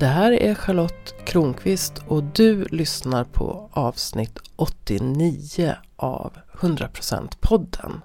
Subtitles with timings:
[0.00, 8.00] Det här är Charlotte Kronqvist och du lyssnar på avsnitt 89 av 100% podden.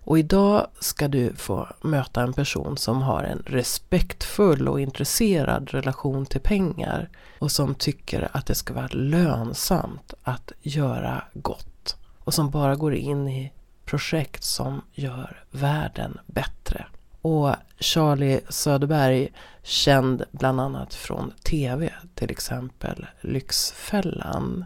[0.00, 6.26] Och idag ska du få möta en person som har en respektfull och intresserad relation
[6.26, 12.50] till pengar och som tycker att det ska vara lönsamt att göra gott och som
[12.50, 13.52] bara går in i
[13.84, 16.86] projekt som gör världen bättre.
[17.24, 19.32] Och Charlie Söderberg,
[19.62, 24.64] känd bland annat från TV, till exempel Lyxfällan.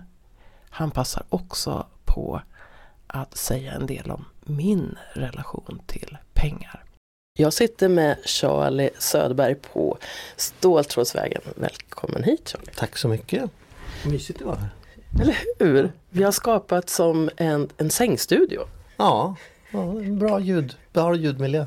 [0.70, 2.42] Han passar också på
[3.06, 6.84] att säga en del om min relation till pengar.
[7.38, 9.98] Jag sitter med Charlie Söderberg på
[10.36, 11.42] Ståltrådsvägen.
[11.56, 12.72] Välkommen hit Charlie!
[12.74, 13.50] Tack så mycket!
[14.06, 14.70] Mysigt att vara här.
[15.20, 15.92] Eller hur?
[16.10, 18.60] Vi har skapat som en, en sängstudio.
[18.96, 19.36] Ja,
[19.70, 21.66] ja en bra ljud, bra ljudmiljö.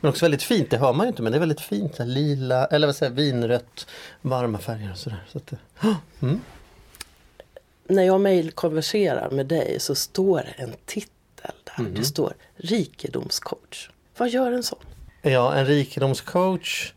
[0.00, 1.98] Men också väldigt fint, det hör man ju inte men det är väldigt fint.
[1.98, 3.86] Lila, eller vad säger vinrött,
[4.20, 5.24] varma färger och sådär.
[5.32, 5.52] Så att,
[6.20, 6.40] mm.
[7.88, 11.10] När jag mejlkonverserar med dig så står en titel
[11.42, 11.54] där.
[11.78, 11.94] Mm.
[11.94, 13.90] Det står rikedomscoach.
[14.16, 14.78] Vad gör en sån?
[15.22, 16.92] Ja, en rikedomscoach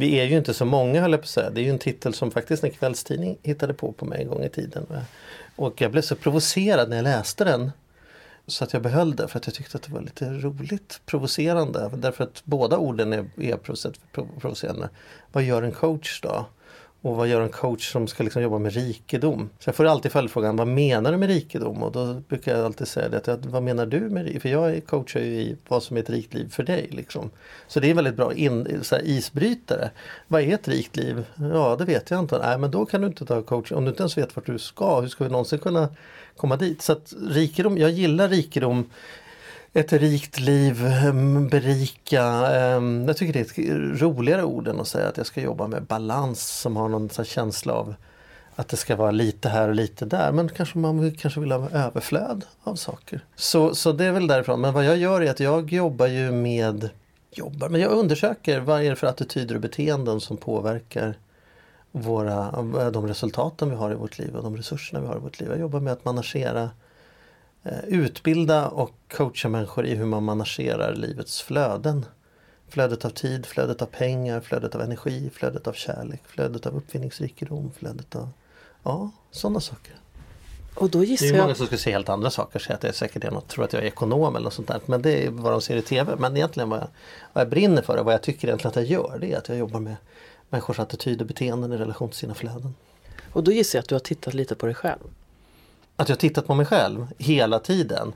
[0.00, 1.50] vi är ju inte så många höll jag på att säga.
[1.50, 4.44] Det är ju en titel som faktiskt en kvällstidning hittade på på mig en gång
[4.44, 4.86] i tiden.
[5.56, 7.70] Och jag blev så provocerad när jag läste den.
[8.48, 11.90] Så att jag behöll det för att jag tyckte att det var lite roligt provocerande.
[11.94, 13.56] Därför att båda orden är, är
[14.40, 14.88] provocerande.
[15.32, 16.46] Vad gör en coach då?
[17.02, 19.50] Och vad gör en coach som ska liksom jobba med rikedom?
[19.58, 21.82] Så jag får alltid följdfrågan, vad menar du med rikedom?
[21.82, 24.40] Och då brukar jag alltid säga det, att, vad menar du med rikedom?
[24.40, 26.88] För jag coachar ju i vad som är ett rikt liv för dig.
[26.90, 27.30] Liksom.
[27.68, 29.90] Så det är en väldigt bra in, så här, isbrytare.
[30.26, 31.24] Vad är ett rikt liv?
[31.52, 32.38] Ja, det vet jag inte.
[32.38, 33.72] Nej, men då kan du inte ta coach.
[33.72, 35.88] Om du inte ens vet vart du ska, hur ska vi någonsin kunna
[36.36, 36.82] komma dit?
[36.82, 38.90] Så att rikedom, jag gillar rikedom
[39.72, 40.82] ett rikt liv,
[41.50, 42.22] berika.
[42.22, 45.66] Ehm, jag tycker det är ett roligare ord än att säga att jag ska jobba
[45.66, 47.94] med balans som har någon sån känsla av
[48.54, 50.32] att det ska vara lite här och lite där.
[50.32, 53.20] Men kanske man kanske vill ha överflöd av saker.
[53.36, 54.60] Så, så det är väl därifrån.
[54.60, 56.90] Men vad jag gör är att jag jobbar ju med
[57.30, 61.14] jobbar, men jag undersöker vad är det för attityder och beteenden som påverkar
[61.92, 65.40] våra, de resultaten vi har i vårt liv och de resurserna vi har i vårt
[65.40, 65.48] liv.
[65.50, 66.70] Jag jobbar med att managera
[67.86, 72.06] utbilda och coacha människor i hur man managerar livets flöden.
[72.68, 77.70] Flödet av tid, flödet av pengar, flödet av energi, flödet av kärlek, flödet av uppfinningsrikedom,
[77.78, 78.28] flödet av
[78.82, 79.94] ja, sådana saker.
[80.74, 82.94] Och då gissar det är många som skulle säga helt andra saker, säga att jag
[82.94, 84.80] säkert är något, tror att jag är ekonom eller något sånt där.
[84.86, 86.16] Men det är vad de ser i TV.
[86.16, 86.88] Men egentligen vad jag,
[87.32, 89.48] vad jag brinner för och vad jag tycker egentligen att jag gör det är att
[89.48, 89.96] jag jobbar med
[90.50, 92.74] människors attityd och beteenden i relation till sina flöden.
[93.32, 95.00] Och då gissar jag att du har tittat lite på dig själv?
[95.98, 98.12] Att jag tittat på mig själv hela tiden.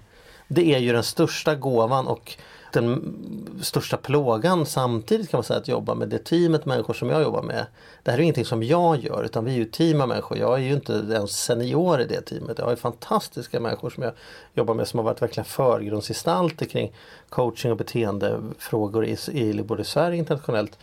[0.48, 2.36] Det är ju den största gåvan och
[2.72, 3.14] den
[3.62, 7.42] största plågan samtidigt kan man säga att jobba med det teamet människor som jag jobbar
[7.42, 7.66] med.
[8.02, 10.38] Det här är ingenting som jag gör utan vi är ju ett team av människor.
[10.38, 12.58] Jag är ju inte ens senior i det teamet.
[12.58, 14.12] Jag har ju fantastiska människor som jag
[14.54, 16.92] jobbar med som har varit verkligen förgrundsgestalter kring
[17.28, 20.78] coaching och beteendefrågor i, i både Sverige och internationellt.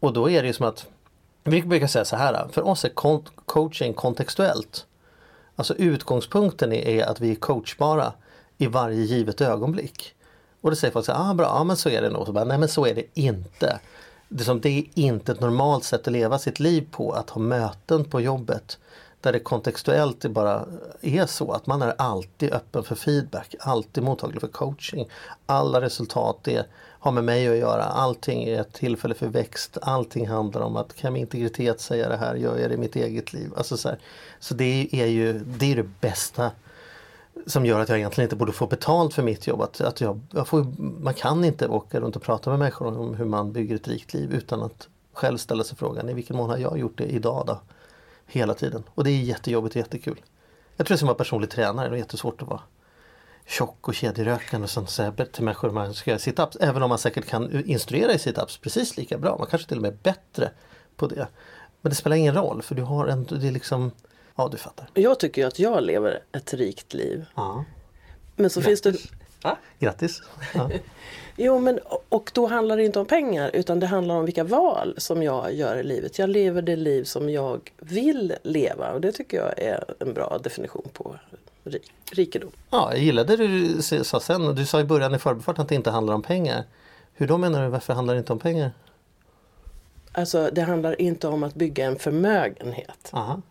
[0.00, 0.86] Och då är det ju som att
[1.44, 2.92] vi brukar säga så här, för oss är
[3.44, 4.86] coaching kontextuellt.
[5.56, 8.12] Alltså utgångspunkten är att vi är coachbara
[8.58, 10.14] i varje givet ögonblick.
[10.60, 12.26] Och det säger folk så här, ah, bra, ja, men så är det nog.
[12.26, 13.80] Så bara, Nej men så är det inte.
[14.28, 17.40] Det, som, det är inte ett normalt sätt att leva sitt liv på att ha
[17.40, 18.78] möten på jobbet
[19.22, 20.66] där det kontextuellt bara
[21.00, 25.08] är så att man är alltid öppen för feedback, alltid mottaglig för coaching.
[25.46, 26.66] Alla resultat är,
[27.02, 30.96] har med mig att göra, allting är ett tillfälle för växt, allting handlar om att
[30.96, 33.52] kan min integritet säga det här, gör jag det i mitt eget liv.
[33.56, 33.98] Alltså så, här,
[34.38, 36.50] så det är ju det, är det bästa
[37.46, 39.62] som gör att jag egentligen inte borde få betalt för mitt jobb.
[39.62, 43.14] Att, att jag, jag får, man kan inte åka runt och prata med människor om
[43.14, 46.50] hur man bygger ett rikt liv utan att själv ställa sig frågan i vilken mån
[46.50, 47.60] har jag gjort det idag då?
[48.26, 48.84] Hela tiden.
[48.94, 50.20] Och det är jättejobbigt och jättekul.
[50.76, 52.60] Jag tror det som var personlig tränare, det är jättesvårt att vara
[53.46, 56.56] tjock och kedjerökande och sånt säga till människor man ska göra situps.
[56.60, 59.38] Även om man säkert kan instruera i situps precis lika bra.
[59.38, 60.50] Man kanske till och med är bättre
[60.96, 61.28] på det.
[61.80, 63.90] Men det spelar ingen roll för du har en, det är liksom,
[64.36, 64.88] ja du fattar.
[64.94, 67.24] Jag tycker att jag lever ett rikt liv.
[67.34, 67.64] Ja.
[68.36, 68.82] Men så Grattis.
[68.82, 69.16] finns det...
[69.42, 69.58] Ja.
[69.78, 70.22] Grattis!
[70.54, 70.70] Ja.
[71.36, 71.78] Jo men
[72.08, 75.54] och då handlar det inte om pengar utan det handlar om vilka val som jag
[75.54, 76.18] gör i livet.
[76.18, 80.38] Jag lever det liv som jag vill leva och det tycker jag är en bra
[80.42, 81.18] definition på
[82.12, 82.50] rikedom.
[82.70, 84.54] Ja, jag gillade det du sa sen.
[84.54, 86.64] Du sa i början i förbifarten att det inte handlar om pengar.
[87.14, 87.68] Hur då menar du?
[87.68, 88.72] Varför handlar det inte om pengar?
[90.12, 93.10] Alltså det handlar inte om att bygga en förmögenhet.
[93.12, 93.42] Aha.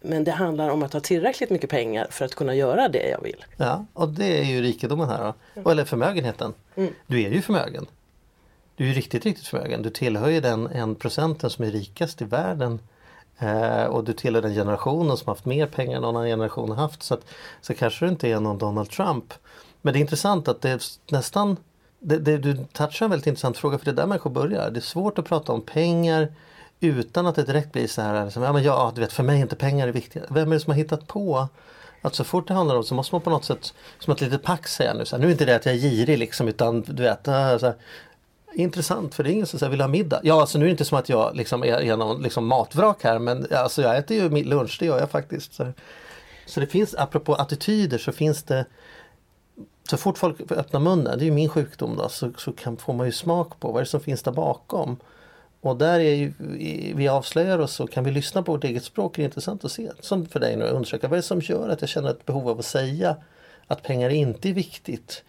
[0.00, 3.22] Men det handlar om att ha tillräckligt mycket pengar för att kunna göra det jag
[3.22, 3.44] vill.
[3.56, 5.60] Ja, och det är ju rikedomen här då.
[5.60, 5.70] Mm.
[5.70, 6.54] Eller förmögenheten.
[6.74, 6.92] Mm.
[7.06, 7.86] Du är ju förmögen.
[8.76, 9.82] Du är ju riktigt, riktigt förmögen.
[9.82, 12.78] Du tillhör ju den en procenten som är rikast i världen
[13.38, 16.76] eh, och du tillhör den generationen som haft mer pengar än någon annan generation har
[16.76, 17.24] haft så, att,
[17.60, 19.34] så kanske du inte är någon Donald Trump.
[19.82, 21.56] Men det är intressant att det är nästan
[21.98, 24.70] det, det, du touchar en väldigt intressant fråga för det är där människor börjar.
[24.70, 26.32] Det är svårt att prata om pengar
[26.80, 29.36] utan att det direkt blir så här, liksom, ja, men ja du vet för mig
[29.36, 30.22] är inte pengar det viktiga.
[30.30, 31.48] Vem är det som har hittat på
[32.02, 34.42] att så fort det handlar om så måste man på något sätt, som ett litet
[34.42, 36.82] pax säga nu, så här, nu är inte det att jag är girig liksom utan
[36.82, 37.74] du vet, så här,
[38.54, 40.20] Intressant för det är ingen som säger vill ha middag.
[40.22, 43.04] Ja alltså nu är det inte som att jag liksom är, är någon liksom matvrak
[43.04, 45.54] här men alltså jag äter ju lunch, det gör jag faktiskt.
[45.54, 45.72] Så,
[46.46, 48.66] så det finns, apropå attityder så finns det
[49.90, 52.92] så fort folk öppnar munnen, det är ju min sjukdom då, så, så kan, får
[52.92, 54.96] man ju smak på vad det är som finns där bakom.
[55.60, 56.32] Och där är ju,
[56.94, 59.72] vi avslöjar oss och kan vi lyssna på vårt eget språk, det är intressant att
[59.72, 59.90] se.
[60.00, 62.48] Som för dig nu, undersöka vad är det som gör att jag känner ett behov
[62.48, 63.16] av att säga
[63.66, 65.22] att pengar inte är viktigt.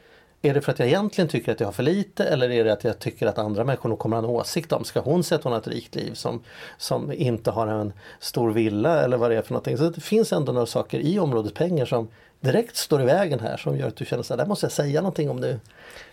[0.45, 2.73] Är det för att jag egentligen tycker att jag har för lite eller är det
[2.73, 5.37] att jag tycker att andra människor nog kommer ha en åsikt om, ska hon säga
[5.37, 6.43] att hon har ett rikt liv som,
[6.77, 9.77] som inte har en stor villa eller vad det är för någonting.
[9.77, 12.07] Så det finns ändå några saker i området pengar som
[12.39, 14.71] direkt står i vägen här som gör att du känner så här, där måste jag
[14.71, 15.59] säga någonting om det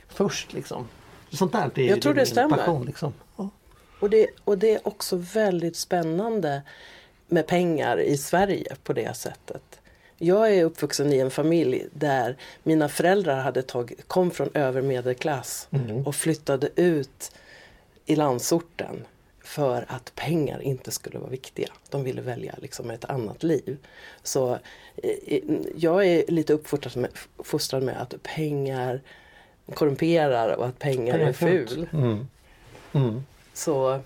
[0.08, 0.88] först liksom.
[1.30, 2.56] Sånt där är Jag tror det stämmer.
[2.56, 3.12] Passion, liksom.
[3.36, 3.50] ja.
[4.00, 6.62] och, det, och det är också väldigt spännande
[7.26, 9.81] med pengar i Sverige på det sättet.
[10.24, 16.06] Jag är uppvuxen i en familj där mina föräldrar hade tagit, kom från övermedelklass mm.
[16.06, 17.32] och flyttade ut
[18.06, 19.04] i landsorten
[19.44, 21.68] för att pengar inte skulle vara viktiga.
[21.90, 23.76] De ville välja liksom ett annat liv.
[24.22, 24.58] Så
[25.02, 25.40] eh,
[25.76, 29.00] jag är lite uppfostrad med, att pengar
[29.74, 31.88] korrumperar och att pengar är, är ful.
[31.92, 32.26] Mm.
[32.92, 33.22] Mm.
[33.54, 34.00] Så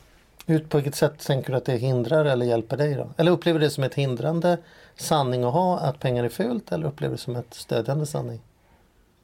[0.46, 3.10] ut på vilket sätt tänker du att det hindrar eller hjälper dig då?
[3.16, 4.58] Eller upplever du det som ett hindrande
[4.96, 8.40] sanning att ha att pengar är fult eller upplever du som ett stödjande sanning?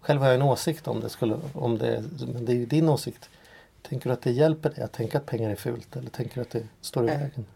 [0.01, 2.05] Själv har jag en åsikt om det, skulle, om det
[2.35, 3.29] men det är ju din åsikt.
[3.83, 6.41] Tänker du att det hjälper dig att tänka att pengar är fult eller tänker du
[6.41, 7.47] att det står i äh, vägen?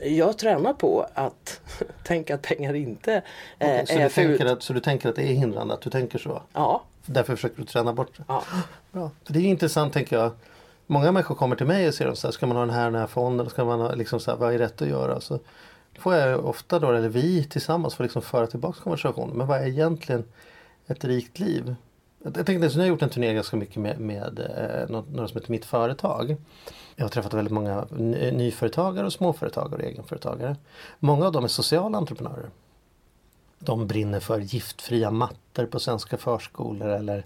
[0.00, 1.60] Jag tränar på att
[2.04, 3.22] tänka att pengar inte
[3.56, 4.40] okay, är så fult.
[4.40, 6.42] Att, så du tänker att det är hindrande att du tänker så?
[6.52, 6.82] Ja.
[7.06, 8.24] Därför försöker du träna bort det?
[8.28, 8.42] Ja.
[8.92, 9.10] Bra.
[9.26, 10.32] det är intressant tänker jag.
[10.86, 13.00] Många människor kommer till mig och säger så här, ska man ha den här, den
[13.00, 13.50] här fonden?
[13.50, 15.20] Ska man ha, liksom så här, vad är rätt att göra?
[15.20, 15.38] Så
[15.98, 19.36] får jag ofta då, eller vi tillsammans, får liksom föra tillbaka konversationen.
[19.36, 20.24] Men vad är egentligen
[20.86, 21.74] ett rikt liv?
[22.22, 25.28] Jag tänkte, så nu har jag gjort en turné ganska mycket med, med eh, några
[25.28, 26.36] som heter Mitt Företag.
[26.96, 27.86] Jag har träffat väldigt många
[28.32, 30.56] nyföretagare och småföretagare och egenföretagare.
[30.98, 32.50] Många av dem är sociala entreprenörer.
[33.58, 37.24] De brinner för giftfria mattor på svenska förskolor eller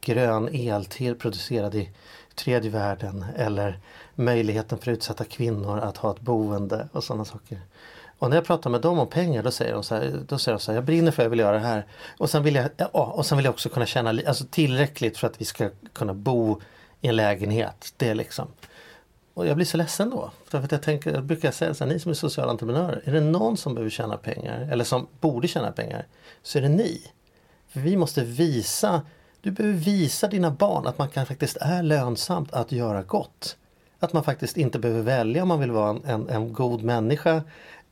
[0.00, 1.90] grön el till producerad i
[2.34, 3.78] tredje världen eller
[4.14, 7.60] möjligheten för utsatta kvinnor att ha ett boende och sådana saker.
[8.24, 10.58] Och när jag pratar med dem om pengar då säger de så här, då säger
[10.58, 11.86] de så här jag brinner för att jag vill göra det här.
[12.18, 15.26] Och sen vill jag, ja, och sen vill jag också kunna tjäna alltså tillräckligt för
[15.26, 16.60] att vi ska kunna bo
[17.00, 17.94] i en lägenhet.
[17.96, 18.48] Det är liksom.
[19.34, 20.30] Och jag blir så ledsen då.
[20.46, 23.12] För att jag, tänker, jag brukar säga så här, ni som är sociala entreprenörer, är
[23.12, 26.06] det någon som behöver tjäna pengar eller som borde tjäna pengar
[26.42, 27.02] så är det ni.
[27.68, 29.02] För vi måste visa
[29.40, 33.56] du behöver visa dina barn att man kan faktiskt är lönsamt att göra gott.
[33.98, 37.42] Att man faktiskt inte behöver välja om man vill vara en, en, en god människa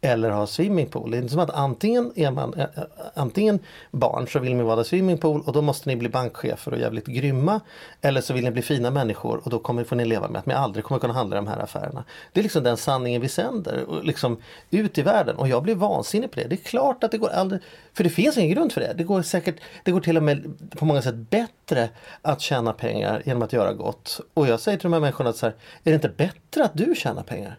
[0.04, 1.10] eller ha swimmingpool.
[1.10, 2.66] Det är inte som att antingen är man äh,
[3.14, 3.58] antingen
[3.90, 7.60] barn så vill ni vara swimmingpool och då måste ni bli bankchefer och jävligt grymma.
[8.00, 10.46] Eller så vill ni bli fina människor och då kommer, får ni leva med att
[10.46, 12.05] ni aldrig kommer kunna handla i de här affärerna.
[12.32, 14.36] Det är liksom den sanningen vi sänder liksom,
[14.70, 16.46] ut i världen och jag blir vansinnig på det.
[16.46, 17.60] Det är klart att det går aldrig,
[17.94, 18.94] för det finns ingen grund för det.
[18.96, 21.88] Det går säkert, det går till och med på många sätt bättre
[22.22, 24.20] att tjäna pengar genom att göra gott.
[24.34, 26.74] Och jag säger till de här människorna att så här, är det inte bättre att
[26.74, 27.58] du tjänar pengar?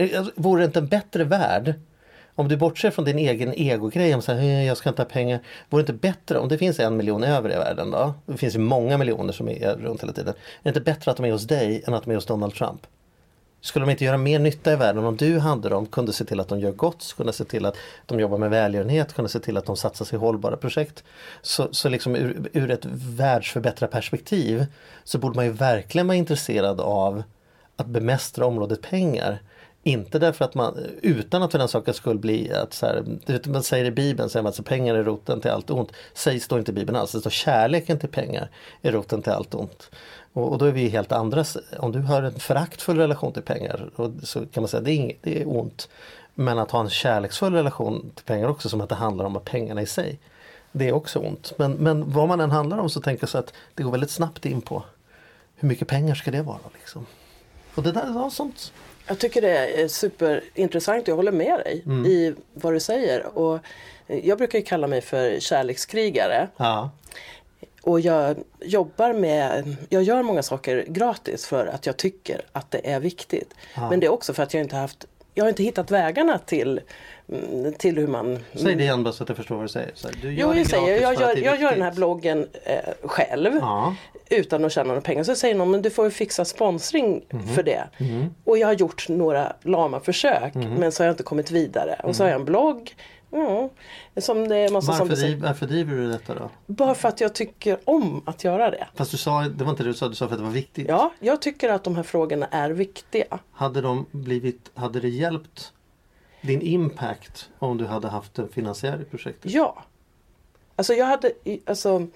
[0.00, 1.74] Eh, alltså, vore det inte en bättre värld
[2.34, 5.08] om du bortser från din egen egogrej om så här, eh, jag ska inte ha
[5.08, 5.40] pengar.
[5.70, 8.14] Vore det inte bättre om det finns en miljon över i världen då?
[8.26, 10.34] Det finns ju många miljoner som är runt hela tiden.
[10.34, 12.54] Är det inte bättre att de är hos dig än att de är hos Donald
[12.54, 12.86] Trump?
[13.62, 16.40] Skulle de inte göra mer nytta i världen om du hade dem, kunde se till
[16.40, 17.76] att de gör gott, kunde se till att
[18.06, 21.04] de jobbar med välgörenhet, kunde se till att de satsar sig i hållbara projekt.
[21.42, 22.84] Så, så liksom ur, ur ett
[23.16, 24.66] världsförbättrarperspektiv
[25.04, 27.22] så borde man ju verkligen vara intresserad av
[27.76, 29.40] att bemästra området pengar
[29.82, 33.62] inte därför att man, utan att för den sakens skull bli att så här, man
[33.62, 35.92] säger i Bibeln, säger man att pengar är roten till allt ont.
[36.14, 38.50] Sägs då inte i Bibeln alls, det står kärleken till pengar
[38.82, 39.90] är roten till allt ont.
[40.32, 41.44] Och, och, då är vi helt andra,
[41.78, 44.92] om du har en föraktfull relation till pengar och, så kan man säga att det
[44.92, 45.88] är, det är ont.
[46.34, 49.82] Men att ha en kärleksfull relation till pengar också som att det handlar om pengarna
[49.82, 50.18] i sig.
[50.72, 51.52] Det är också ont.
[51.56, 54.10] Men, men vad man än handlar om så tänker jag så att det går väldigt
[54.10, 54.84] snabbt in på
[55.56, 57.06] hur mycket pengar ska det vara liksom.
[57.74, 58.72] Och det där är sånt
[59.06, 61.08] jag tycker det är superintressant.
[61.08, 62.06] Jag håller med dig mm.
[62.06, 63.38] i vad du säger.
[63.38, 63.58] Och
[64.06, 66.48] jag brukar kalla mig för kärlekskrigare.
[66.56, 66.90] Ja.
[67.82, 72.90] Och jag jobbar med, jag gör många saker gratis för att jag tycker att det
[72.90, 73.54] är viktigt.
[73.74, 73.90] Ja.
[73.90, 76.80] Men det är också för att jag inte haft jag har inte hittat vägarna till,
[77.32, 78.38] mm, till hur man...
[78.54, 79.90] Säg det igen bara så att jag förstår vad du säger.
[80.04, 83.94] Här, du Jo, jag säger, jag gör, jag gör den här bloggen eh, själv Ja.
[84.30, 85.24] utan att tjäna några pengar.
[85.24, 87.46] Så säger någon, men du får ju fixa sponsring Mhm.
[87.48, 87.84] för det.
[88.44, 92.00] Och jag har gjort några lama försök men så har jag inte kommit vidare.
[92.04, 92.94] Och så har jag en blogg.
[93.32, 93.68] Mm,
[94.16, 96.50] som det är massa Varför, driv, varför driver du detta då?
[96.66, 98.88] Bara för att jag tycker om att göra det.
[98.94, 100.52] Fast du sa, det var inte det du sa, du sa för att det var
[100.52, 100.88] viktigt.
[100.88, 103.38] Ja, jag tycker att de här frågorna är viktiga.
[103.52, 105.72] Hade, de blivit, hade det hjälpt
[106.40, 109.52] din impact om du hade haft en finansiär i projektet?
[109.52, 109.84] Ja.
[110.76, 111.32] Alltså jag hade,
[111.66, 112.06] alltså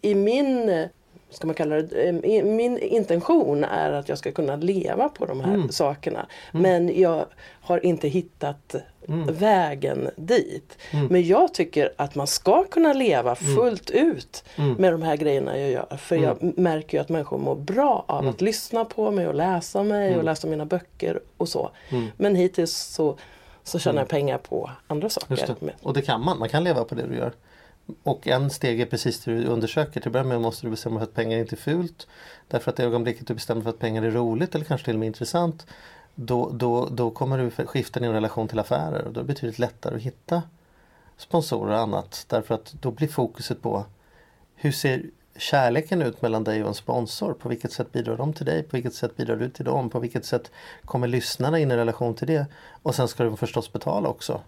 [0.00, 0.88] i min,
[1.32, 5.40] ska man kalla det, eh, min intention är att jag ska kunna leva på de
[5.40, 5.68] här Mm.
[5.72, 6.26] sakerna.
[6.52, 7.24] Men jag
[7.60, 8.74] har inte hittat
[9.08, 9.34] Mm.
[9.34, 10.78] vägen dit.
[11.10, 14.72] Men jag tycker att man ska kunna leva fullt ut Mm.
[14.72, 15.96] med de här grejerna jag gör.
[15.96, 18.30] För jag märker ju att människor mår bra av Mm.
[18.30, 21.70] att lyssna på mig och läsa mig och läsa mina böcker och så.
[21.90, 22.06] Mm.
[22.16, 23.16] Men hittills så,
[23.64, 25.54] så tjänar jag pengar på andra saker.
[25.60, 25.72] Det.
[25.82, 27.32] Och det kan man, man kan leva på det du gör.
[28.02, 30.00] Och en steg är precis det du undersöker.
[30.00, 32.06] Till att börja med måste du bestämma för att pengar inte är fult.
[32.48, 35.00] Därför att i ögonblicket du bestämmer för att pengar är roligt eller kanske till och
[35.00, 35.66] med intressant.
[36.14, 39.58] Då, då, då kommer du skifta din relation till affärer och då är det betydligt
[39.58, 40.42] lättare att hitta
[41.16, 42.24] sponsorer och annat.
[42.28, 43.84] Därför att då blir fokuset på
[44.54, 45.02] hur ser
[45.36, 47.32] kärleken ut mellan dig och en sponsor?
[47.32, 48.62] På vilket sätt bidrar de till dig?
[48.62, 49.90] På vilket sätt bidrar du till dem?
[49.90, 50.50] På vilket sätt
[50.84, 52.46] kommer lyssnarna in i relation till det?
[52.82, 54.40] Och sen ska de förstås betala också.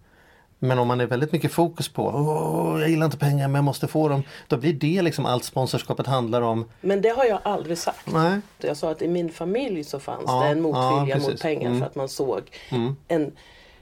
[0.58, 3.64] Men om man är väldigt mycket fokus på Åh, jag gillar inte pengar men jag
[3.64, 4.22] måste få dem.
[4.48, 6.64] Då blir det liksom allt sponsorskapet handlar om.
[6.80, 8.12] Men det har jag aldrig sagt.
[8.12, 8.40] Nej.
[8.58, 11.66] Jag sa att i min familj så fanns Ja, det en motvilja ja, mot pengar
[11.66, 11.78] Mm.
[11.80, 12.96] för att man såg Mm.
[13.08, 13.32] en...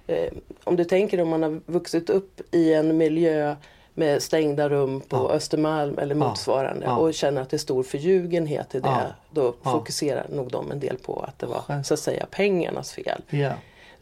[0.07, 0.33] Eh,
[0.65, 3.57] om du tänker om man har vuxit upp i en miljö
[3.95, 5.31] med stängda rum på Ja.
[5.33, 6.19] Östermalm eller Ja.
[6.29, 6.97] motsvarande Ja.
[6.97, 8.89] och känner att det är stor förljugenhet i det.
[8.89, 9.01] Ja.
[9.31, 9.71] Då Ja.
[9.73, 13.23] fokuserar nog de en del på att det var så att säga pengarnas fel.
[13.31, 13.53] Ja.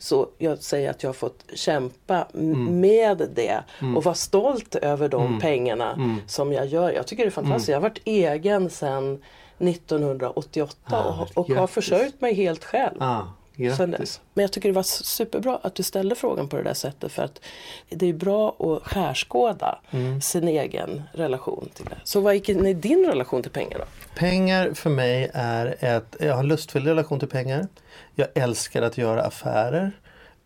[0.02, 2.80] Så jag säger att jag har fått kämpa Mm.
[2.80, 3.62] med det
[3.96, 6.16] och vara stolt över de pengarna Mm.
[6.26, 6.90] som jag gör.
[6.92, 7.68] Jag tycker det är fantastiskt.
[7.68, 9.18] Jag har varit egen sedan
[9.58, 13.02] 1988 Ah, och, och har försörjt mig helt själv.
[13.02, 13.20] Ah,
[13.60, 14.20] grattis.
[14.34, 17.22] Men jag tycker det var superbra att du ställde frågan på det där sättet för
[17.22, 17.40] att
[17.88, 20.20] det är bra att skärskåda Mm.
[20.20, 21.96] sin egen relation till det.
[22.04, 23.84] Så vad är din relation till pengar då?
[24.14, 27.66] Pengar för mig är ett, jag har en lustfylld relation till pengar.
[28.14, 29.92] Jag älskar att göra affärer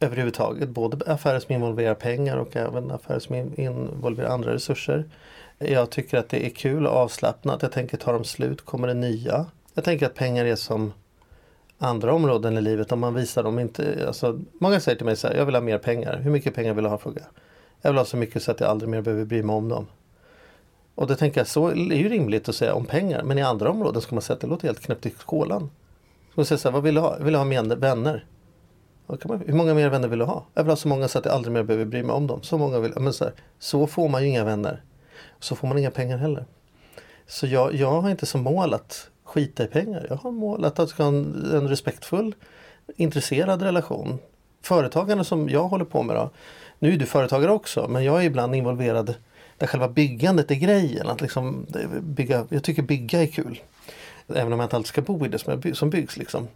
[0.00, 0.68] överhuvudtaget.
[0.68, 5.04] Både affärer som involverar pengar och även affärer som in- involverar andra resurser.
[5.58, 7.62] Jag tycker att det är kul och avslappnat.
[7.62, 9.46] Jag tänker tar de slut kommer det nya.
[9.74, 10.92] Jag tänker att pengar är som
[11.78, 12.92] andra områden i livet.
[12.92, 14.04] Om man visar dem inte.
[14.06, 16.20] Alltså, många säger till mig så här, jag vill ha mer pengar.
[16.22, 16.98] Hur mycket pengar vill du ha?
[16.98, 17.30] Frågar jag.
[17.82, 19.86] Jag vill ha så mycket så att jag aldrig mer behöver bry mig om dem.
[20.94, 23.22] Och det tänker jag, så är ju rimligt att säga om pengar.
[23.22, 25.70] Men i andra områden ska man säga att det låter helt knäppt i skålan.
[26.30, 27.16] Ska man säga så här, vad vill du ha?
[27.18, 28.26] Vill du ha mer vänner?
[29.06, 30.46] Kan man, hur många mer vänner vill du ha?
[30.54, 32.42] Jag vill ha så många så att jag aldrig mer behöver bry mig om dem.
[32.42, 34.82] Så många vill, men så, här, så får man ju inga vänner.
[35.40, 36.44] Så får man inga pengar heller.
[37.26, 40.06] Så jag, jag har inte som mål att skita i pengar.
[40.08, 42.34] Jag har målet att jag ska ha en, en respektfull,
[42.96, 44.18] intresserad relation.
[44.62, 46.30] Företagarna som jag håller på med då.
[46.78, 49.14] Nu är du företagare också men jag är ibland involverad
[49.58, 51.08] där själva byggandet är grejen.
[51.08, 53.60] Att liksom eh, bygga, jag tycker bygga är kul.
[54.28, 56.16] Även om jag inte alltid ska bo i det som, jag, som byggs.
[56.16, 56.48] Liksom.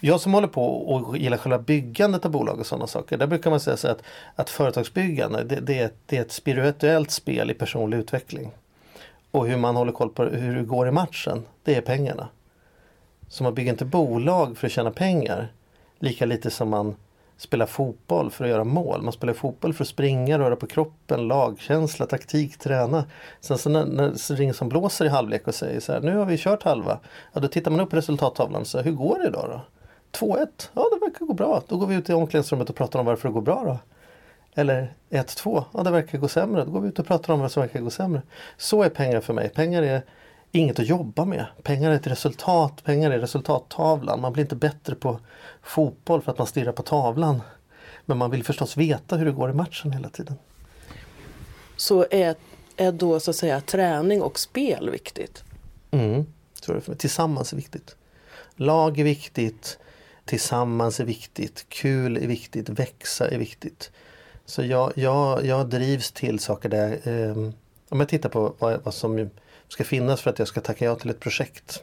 [0.00, 3.16] Jag som håller på och gillar själva byggandet av bolag och sådana saker.
[3.16, 4.02] Där brukar man säga så att,
[4.34, 8.50] att företagsbyggande det, det, är, ett- det är ett spirituellt spel i personlig utveckling.
[9.36, 12.28] Och hur man håller koll på hur det går i matchen, det är pengarna.
[13.28, 15.52] Så man bygger inte bolag för att tjäna pengar.
[15.98, 16.94] Lika lite som man
[17.36, 19.02] spelar fotboll för att göra mål.
[19.02, 23.04] Man spelar fotboll för att springa, röra på kroppen, lagkänsla, taktik, träna.
[23.40, 26.16] Sen så när, när det ringer som blåser i halvlek och säger så här, nu
[26.16, 26.98] har vi kört halva.
[27.32, 29.60] Ja, då tittar man upp på resultattavlan och säger, hur går det idag då?
[30.26, 31.62] 2-1, ja det verkar gå bra.
[31.68, 33.78] Då går vi ut i omklädningsrummet och pratar om varför det går bra då.
[34.58, 36.64] Eller 1-2, ja det verkar gå sämre.
[36.64, 38.22] Då går vi ut och pratar om vad som verkar gå sämre.
[38.56, 39.48] Så är pengar för mig.
[39.48, 40.02] Pengar är
[40.52, 41.46] inget att jobba med.
[41.62, 42.84] Pengar är ett resultat.
[42.84, 44.20] Pengar är resultattavlan.
[44.20, 45.20] Man blir inte bättre på
[45.62, 47.42] fotboll för att man stirrar på tavlan.
[48.04, 50.34] Men man vill förstås veta hur det går i matchen hela tiden.
[51.76, 52.34] Så är,
[52.76, 55.44] är då så att säga träning och spel viktigt?
[55.90, 56.26] Mm,
[56.62, 56.98] tror jag för mig.
[56.98, 57.96] Tillsammans är viktigt.
[58.54, 59.78] Lag är viktigt.
[60.24, 61.66] Tillsammans är viktigt.
[61.68, 62.68] Kul är viktigt.
[62.68, 63.90] Växa är viktigt.
[64.46, 67.08] Så jag, jag, jag drivs till saker där.
[67.08, 67.52] Eh,
[67.88, 69.30] om jag tittar på vad, vad som
[69.68, 71.82] ska finnas för att jag ska tacka ja till ett projekt.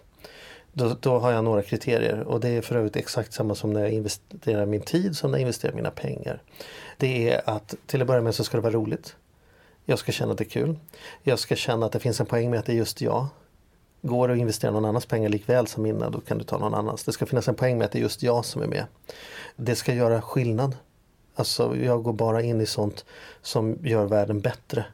[0.73, 3.81] Då, då har jag några kriterier och det är för övrigt exakt samma som när
[3.81, 6.41] jag investerar min tid som när jag investerar mina pengar.
[6.97, 9.15] Det är att till att börja med så ska det vara roligt.
[9.85, 10.79] Jag ska känna att det är kul.
[11.23, 13.27] Jag ska känna att det finns en poäng med att det är just jag.
[14.01, 16.73] Går det att investera någon annans pengar likväl som mina, då kan du ta någon
[16.73, 17.03] annans.
[17.03, 18.85] Det ska finnas en poäng med att det är just jag som är med.
[19.55, 20.75] Det ska göra skillnad.
[21.35, 23.05] Alltså jag går bara in i sånt
[23.41, 24.85] som gör världen bättre.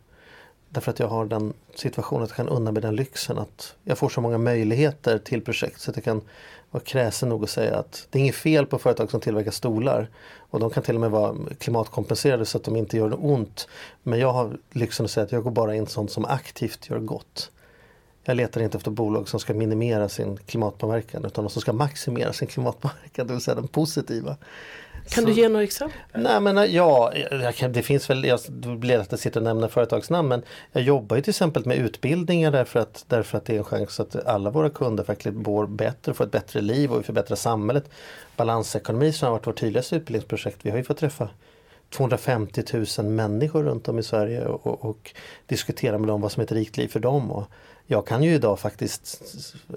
[0.69, 3.97] Därför att jag har den situationen att jag kan unna mig den lyxen att jag
[3.97, 6.21] får så många möjligheter till projekt så att jag kan
[6.71, 10.09] vara kräsen nog att säga att det är inget fel på företag som tillverkar stolar.
[10.37, 13.67] Och de kan till och med vara klimatkompenserade så att de inte gör ont.
[14.03, 16.99] Men jag har lyxen att säga att jag går bara in sånt som aktivt gör
[16.99, 17.51] gott.
[18.23, 22.33] Jag letar inte efter bolag som ska minimera sin klimatpåverkan utan de som ska maximera
[22.33, 24.37] sin klimatpåverkan, det vill säga den positiva.
[25.07, 25.99] Kan så, du ge några exempel?
[26.13, 27.13] Nej men ja,
[27.69, 28.39] det finns väl, jag
[28.77, 30.41] blir att jag sitter och nämner företagsnamn men
[30.71, 33.99] jag jobbar ju till exempel med utbildningar därför att, därför att det är en chans
[33.99, 37.89] att alla våra kunder faktiskt mår bättre, får ett bättre liv och vi förbättrar samhället.
[38.35, 41.29] Balansekonomi som har varit vårt tydligaste utbildningsprojekt, vi har ju fått träffa
[41.89, 42.63] 250
[42.99, 45.13] 000 människor runt om i Sverige och, och, och,
[45.45, 47.31] diskutera med dem vad som är ett rikt liv för dem.
[47.31, 47.43] Och
[47.91, 49.23] jag kan ju idag faktiskt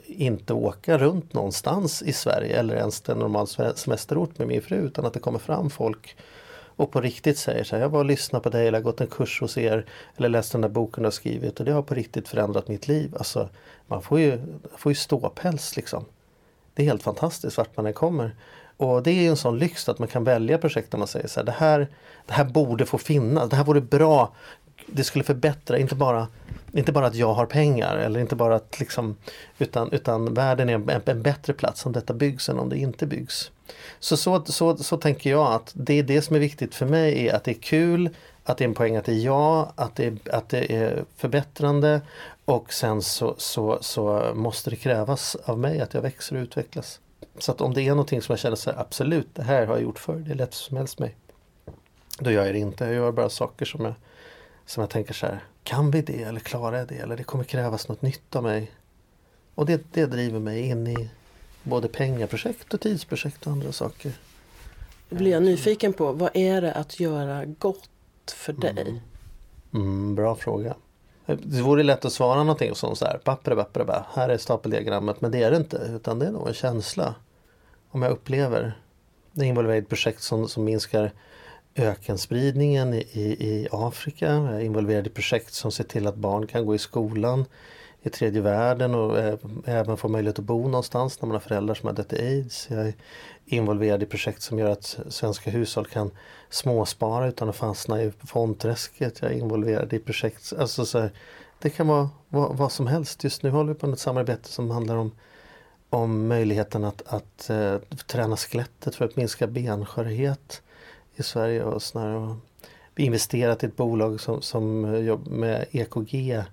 [0.07, 5.07] inte åka runt någonstans i Sverige eller ens en normal semesterort med min fru utan
[5.07, 6.17] att det kommer fram folk
[6.77, 9.07] och på riktigt säger så här, jag var och lyssnade på dig eller gått en
[9.07, 11.95] kurs hos er eller läst den där boken du har skrivit och det har på
[11.95, 13.15] riktigt förändrat mitt liv.
[13.19, 13.49] Alltså,
[13.87, 14.39] man får ju,
[14.77, 16.05] får ju ståpäls liksom.
[16.75, 18.37] Det är helt fantastiskt vart man än kommer.
[18.77, 21.41] Och det är en sån lyx att man kan välja projekt där man säger så
[21.41, 21.89] här, det här,
[22.27, 24.35] det här borde få finnas, det här vore bra.
[24.87, 26.29] Det skulle förbättra, inte bara,
[26.73, 29.17] inte bara att jag har pengar eller inte bara att liksom,
[29.59, 33.07] utan, utan världen är en, en bättre plats om detta byggs än om det inte
[33.07, 33.51] byggs.
[34.01, 37.29] Så, så, så, så tänker jag att det är det som är viktigt för mig
[37.29, 38.11] är att det är kul,
[38.45, 41.05] att det är en poäng att det är jag, att det är, att det är
[41.17, 42.01] förbättrande
[42.45, 47.01] och sen så, så, så måste det krävas av mig att jag växer och utvecklas.
[47.39, 49.75] Så att om det är någonting som jag känner så här, absolut, det här har
[49.75, 51.17] jag gjort förr, det är lätt som helst mig.
[52.19, 53.95] Då gör jag det inte, jag gör bara saker som jag,
[54.67, 57.45] som jag tänker så här, kan vi det eller klarar jag det eller det kommer
[57.45, 58.71] krävas något nytt av mig.
[59.55, 61.11] Och det, det driver mig in i
[61.63, 64.13] både pengaprojekt och tidsprojekt och andra saker.
[65.09, 67.89] Då blir jag nyfiken på, vad är det att göra gott
[68.27, 68.81] för dig?
[68.81, 69.01] Mm.
[69.75, 70.75] Mm, bra fråga.
[71.27, 75.21] Det vore lätt att svara någonting som så här, bappre, bappre, bappre, här är stapeldiagrammet,
[75.21, 75.77] men det är det inte.
[75.77, 77.15] Utan det är nog en känsla.
[77.91, 78.79] Om jag upplever.
[79.33, 81.13] Det involverar ett projekt som, som minskar
[81.75, 84.27] ökenspridningen i, i, i Afrika.
[84.27, 87.45] Jag är involverad i projekt som ser till att barn kan gå i skolan
[88.03, 91.75] i tredje världen och eh, även få möjlighet att bo någonstans när man har föräldrar
[91.75, 92.71] som har dött i aids.
[92.71, 92.95] Jag är
[93.45, 96.11] involverad i projekt som gör att svenska hushåll kan
[96.51, 99.23] småspara utan att fastna i fondträsket.
[99.23, 101.11] Jag är involverad i projekt, alltså så här,
[101.59, 103.25] det kan vara vad, vad, som helst.
[103.25, 105.13] Just nu håller vi på med ett samarbete som handlar om,
[105.91, 110.63] om möjligheten att, att uh, träna skelettet för att minska benskörhet
[111.23, 111.65] i Sverige.
[111.65, 112.37] Och snarare
[112.97, 116.45] investerat i ett bolag som, som eh, jobbar med EKG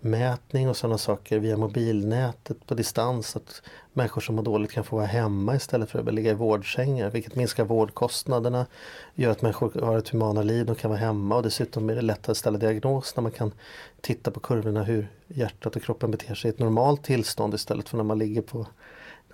[0.00, 3.36] mätning och sådana saker via mobilnätet på distans.
[3.36, 7.10] Att människor som mår dåligt kan få vara hemma istället för att ligga i vårdsängar
[7.10, 8.66] vilket minskar vårdkostnaderna.
[9.14, 12.02] Gör att människor har ett humanare liv, de kan vara hemma och dessutom är det
[12.02, 13.52] lättare att ställa diagnos när man kan
[14.00, 17.96] titta på kurvorna hur hjärtat och kroppen beter sig i ett normalt tillstånd istället för
[17.96, 18.66] när man ligger på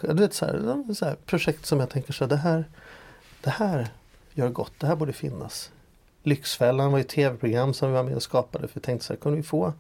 [0.01, 2.65] du vet, så här, så här, projekt som jag tänker så här, det här,
[3.41, 3.89] det här
[4.35, 5.73] gör gott, det här borde finnas.
[6.23, 9.21] Lyxfällan var ett tv-program som vi var med och skapade för vi tänkte så här,
[9.21, 9.73] kunde vi få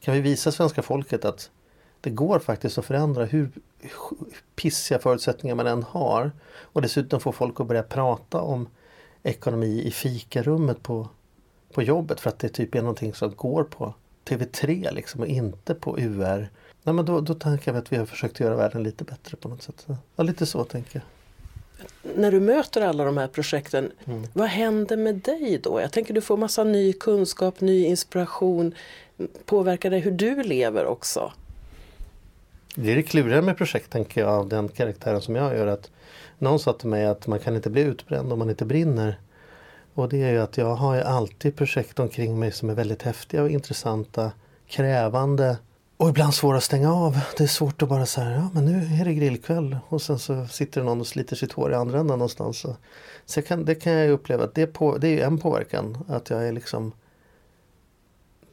[0.00, 1.50] kan vi visa svenska folket att
[2.00, 3.50] det går faktiskt att förändra hur
[4.56, 6.32] pissiga förutsättningar man än har.
[6.46, 8.68] Och dessutom få folk att börja prata om
[9.22, 11.08] ekonomi i fikarummet på,
[11.72, 13.94] på jobbet för att det typ är någonting som går på
[14.24, 16.50] TV3 liksom och inte på UR.
[16.82, 19.48] Nej, men då, då tänker jag att vi har försökt göra världen lite bättre på
[19.48, 19.86] något sätt.
[20.16, 21.15] Ja, lite så tänker jag.
[22.02, 24.26] När du möter alla de här projekten, mm.
[24.32, 25.80] vad händer med dig då?
[25.80, 28.74] Jag tänker du får massa ny kunskap, ny inspiration
[29.44, 31.32] påverkar det hur du lever också?
[32.74, 35.66] Det är det kluriga med projekt tänker jag av den karaktären som jag gör.
[35.66, 35.90] att
[36.38, 39.20] Någon sa till mig att man kan inte bli utbränd om man inte brinner.
[39.94, 43.02] Och det är ju att jag har ju alltid projekt omkring mig som är väldigt
[43.02, 44.32] häftiga och intressanta,
[44.66, 45.58] krävande
[45.96, 47.18] och ibland svåra att stänga av.
[47.36, 50.46] Det är svårt att bara säga, ja men nu är det grillkväll och sen så
[50.46, 52.58] sitter någon och sliter sitt hår i andra änden någonstans.
[52.58, 52.76] Så,
[53.24, 56.04] så kan, det kan jag uppleva att det, på, det är en påverkan.
[56.08, 56.92] Att jag är liksom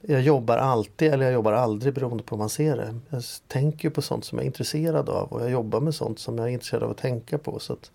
[0.01, 2.99] jag jobbar alltid eller jag jobbar aldrig beroende på hur man ser det.
[3.10, 6.38] Jag tänker på sånt som jag är intresserad av och jag jobbar med sånt som
[6.38, 7.60] jag är intresserad av att tänka på.
[7.60, 7.91] Så att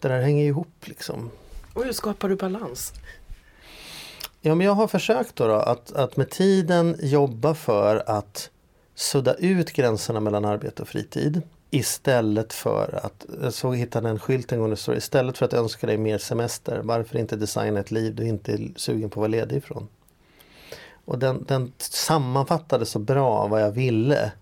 [0.00, 1.30] Det där hänger ihop liksom.
[1.74, 2.92] Och hur skapar du balans?
[4.40, 8.50] Ja, men jag har försökt då, då att, att med tiden jobba för att
[8.94, 11.42] sudda ut gränserna mellan arbete och fritid.
[11.70, 15.52] Istället för att, jag såg hittade en skylt en gång det står istället för att
[15.52, 19.22] önska dig mer semester, varför inte designa ett liv du inte är sugen på att
[19.22, 19.88] vara ledig ifrån?
[21.04, 24.32] Och den, den sammanfattade så bra vad jag ville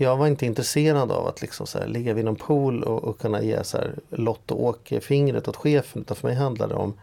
[0.00, 3.18] jag var inte intresserad av att liksom så här, ligga vid någon pool och, och
[3.18, 6.02] kunna ge så här, Lott och Åke fingret åt chefen.
[6.02, 6.94] Utan för mig handlade det om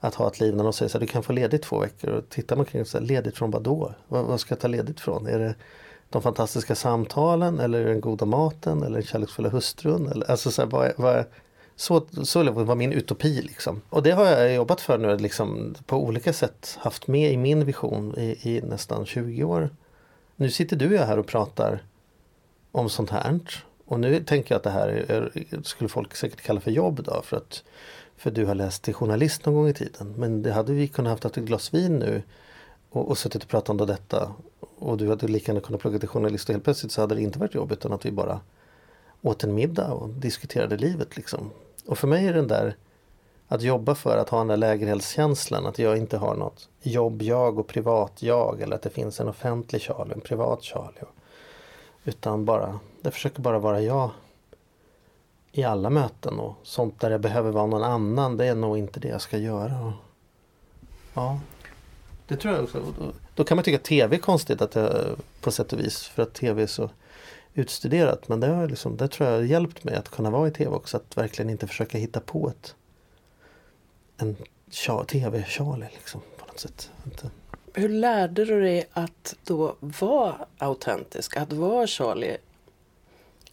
[0.00, 2.10] att ha ett liv när de säger så här, du kan få ledigt två veckor.
[2.10, 3.94] Och tittar man kring så här, ledigt från vad då?
[4.08, 5.26] Vad, vad ska jag ta ledigt från?
[5.26, 5.54] Är det
[6.12, 10.08] de fantastiska samtalen eller den goda maten eller den kärleksfulla hustrun?
[10.08, 11.24] Eller, alltså så, här, vad, vad,
[11.76, 13.82] så, så var min utopi liksom.
[13.88, 17.64] Och det har jag jobbat för nu liksom, på olika sätt haft med i min
[17.64, 19.70] vision i, i nästan 20 år.
[20.36, 21.82] Nu sitter du och jag här och pratar
[22.72, 23.40] om sånt här.
[23.84, 25.30] Och nu tänker jag att det här är,
[25.62, 27.62] skulle folk säkert kalla för jobb då för att
[28.16, 30.14] för du har läst till journalist någon gång i tiden.
[30.16, 32.22] Men det hade vi kunnat haft ett glas vin nu
[32.90, 34.32] och, och suttit och pratat om detta.
[34.82, 37.22] Och du hade lika gärna kunnat plugga till journalist och helt plötsligt så hade det
[37.22, 38.40] inte varit jobb utan att vi bara
[39.20, 41.50] åt en middag och diskuterade livet liksom.
[41.86, 42.76] Och för mig är den där
[43.48, 47.66] att jobba för att ha den där lägereldskänslan, att jag inte har något jobb-jag och
[47.66, 51.06] privat-jag eller att det finns en offentlig Charlie en privat Charlie.
[52.04, 54.10] Utan bara, det försöker bara vara jag
[55.52, 59.00] i alla möten och sånt där jag behöver vara någon annan, det är nog inte
[59.00, 59.92] det jag ska göra.
[61.14, 61.40] Ja,
[62.28, 62.82] det tror jag också.
[63.34, 66.22] Då kan man tycka att tv är konstigt att det, på sätt och vis för
[66.22, 66.90] att tv är så
[67.54, 68.28] utstuderat.
[68.28, 70.70] Men det, har liksom, det tror jag har hjälpt mig att kunna vara i tv
[70.70, 70.96] också.
[70.96, 72.74] Att verkligen inte försöka hitta på ett
[74.16, 74.36] en
[75.06, 76.90] tv-Charlie liksom på något sätt.
[77.04, 77.30] Inte.
[77.74, 82.36] Hur lärde du dig att då vara autentisk, att vara Charlie?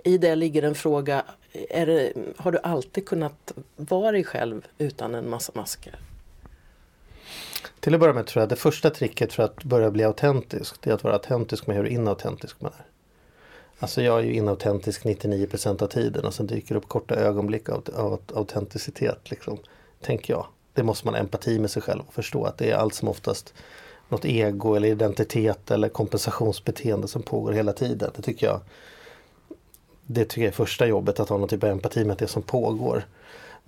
[0.03, 1.25] I det ligger en fråga,
[1.69, 5.99] det, har du alltid kunnat vara dig själv utan en massa masker?
[7.79, 10.89] Till att börja med tror jag det första tricket för att börja bli autentisk det
[10.89, 12.85] är att vara autentisk med hur inautentisk man är.
[13.79, 17.69] Alltså jag är ju inautentisk 99% av tiden och sen dyker det upp korta ögonblick
[17.69, 19.31] av, av autenticitet.
[19.31, 19.57] Liksom,
[20.01, 20.45] tänker jag.
[20.73, 23.07] Det måste man ha empati med sig själv och förstå att det är allt som
[23.07, 23.53] oftast
[24.09, 28.11] något ego eller identitet eller kompensationsbeteende som pågår hela tiden.
[28.15, 28.61] Det tycker jag
[30.11, 32.41] det tycker jag är första jobbet, att ha någon typ av empati med det som
[32.41, 33.05] pågår.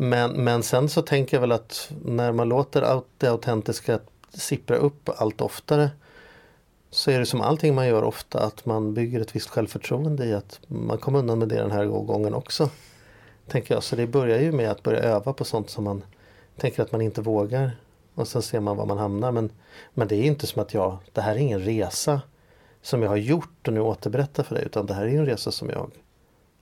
[0.03, 3.99] Men, men sen så tänker jag väl att när man låter det autentiska
[4.33, 5.89] sippra upp allt oftare
[6.89, 10.33] så är det som allting man gör ofta att man bygger ett visst självförtroende i
[10.33, 12.69] att man kommer undan med det den här gången också.
[13.47, 13.83] Tänker jag.
[13.83, 16.03] Så det börjar ju med att börja öva på sånt som man
[16.57, 17.71] tänker att man inte vågar.
[18.15, 19.31] Och sen ser man var man hamnar.
[19.31, 19.49] Men,
[19.93, 22.21] men det är inte som att jag, det här är ingen resa
[22.81, 24.65] som jag har gjort och nu återberättar för dig.
[24.65, 25.91] Utan det här är en resa som jag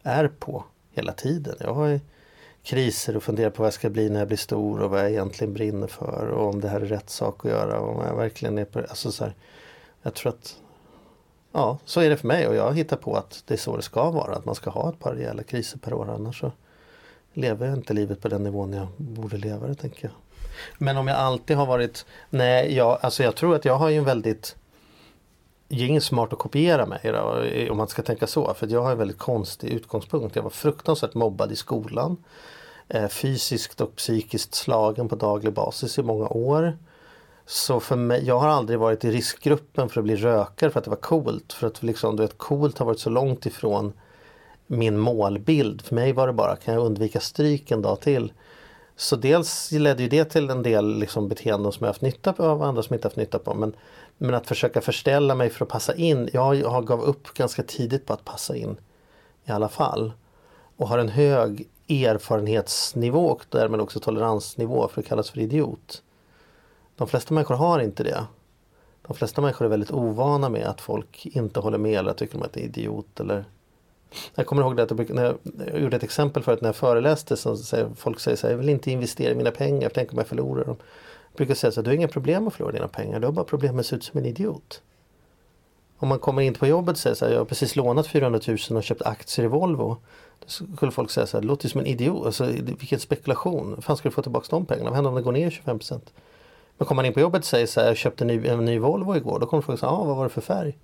[0.04, 1.56] är på hela tiden.
[1.60, 2.00] Jag har
[2.64, 5.10] kriser och funderar på vad jag ska bli när jag blir stor och vad jag
[5.10, 7.80] egentligen brinner för och om det här är rätt sak att göra.
[7.80, 9.34] Och om jag verkligen är på, alltså så här,
[10.02, 10.56] jag tror att
[11.52, 13.82] Ja, så är det för mig och jag hittar på att det är så det
[13.82, 14.36] ska vara.
[14.36, 16.52] Att man ska ha ett par rejäla kriser per år annars så
[17.34, 20.12] lever jag inte livet på den nivån jag borde leva det tänker jag.
[20.78, 23.98] Men om jag alltid har varit Nej, jag, alltså jag tror att jag har ju
[23.98, 24.56] en väldigt
[25.70, 28.54] det är inget smart att kopiera mig då, om man ska tänka så.
[28.54, 30.36] För jag har en väldigt konstig utgångspunkt.
[30.36, 32.18] Jag var fruktansvärt mobbad i skolan.
[32.88, 36.78] Eh, fysiskt och psykiskt slagen på daglig basis i många år.
[37.46, 40.84] Så för mig, jag har aldrig varit i riskgruppen för att bli rökare för att
[40.84, 41.54] det var coolt.
[41.54, 43.94] För att liksom, du vet, coolt har varit så långt ifrån
[44.68, 45.82] min målbild.
[45.82, 48.34] För mig var det bara, kan jag undvika stryk en dag till?
[49.00, 52.62] Så dels ledde ju det till en del liksom beteenden som jag haft nytta av
[52.62, 53.54] och andra som jag inte haft nytta på.
[53.54, 53.76] Men,
[54.18, 56.30] men att försöka förställa mig för att passa in.
[56.34, 58.78] Jag, jag gav upp ganska tidigt på att passa in
[59.46, 60.12] i alla fall.
[60.78, 66.04] Och har en hög erfarenhetsnivå och därmed också toleransnivå för att kallas för idiot.
[66.96, 68.26] De flesta människor har inte det.
[69.08, 72.54] De flesta människor är väldigt ovana med att folk inte håller med eller tycker att
[72.54, 73.46] de är idiot eller
[74.36, 76.76] jag kommer ihåg det att jag, när jag, jag gjorde ett exempel förut när jag
[76.76, 80.12] föreläste så säger folk säger så här, jag vill inte investera i mina pengar, tänk
[80.12, 80.78] om jag förlorar dem.
[81.32, 83.32] Jag brukar säga så här, du har inga problem att förlora dina pengar, du har
[83.32, 84.82] bara problem med att se ut som en idiot.
[85.98, 88.40] Om man kommer in på jobbet och säger så här, jag har precis lånat 400
[88.48, 89.98] 000 och köpt aktier i Volvo.
[90.40, 93.82] Då skulle folk säga så här, det låter som en idiot, alltså, vilken spekulation, hur
[93.82, 94.90] fan ska du få tillbaka de pengarna?
[94.90, 95.80] Vad händer om det går ner 25
[96.78, 98.66] Men kommer man in på jobbet och säger så här, jag köpte en ny, en
[98.66, 100.78] ny Volvo igår, då kommer folk säga, ah, vad var det för färg?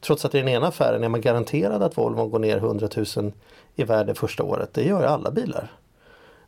[0.00, 3.32] Trots att i den ena affären är man garanterad att Volvo går ner 100 000
[3.74, 4.74] i värde första året.
[4.74, 5.72] Det gör ju alla bilar.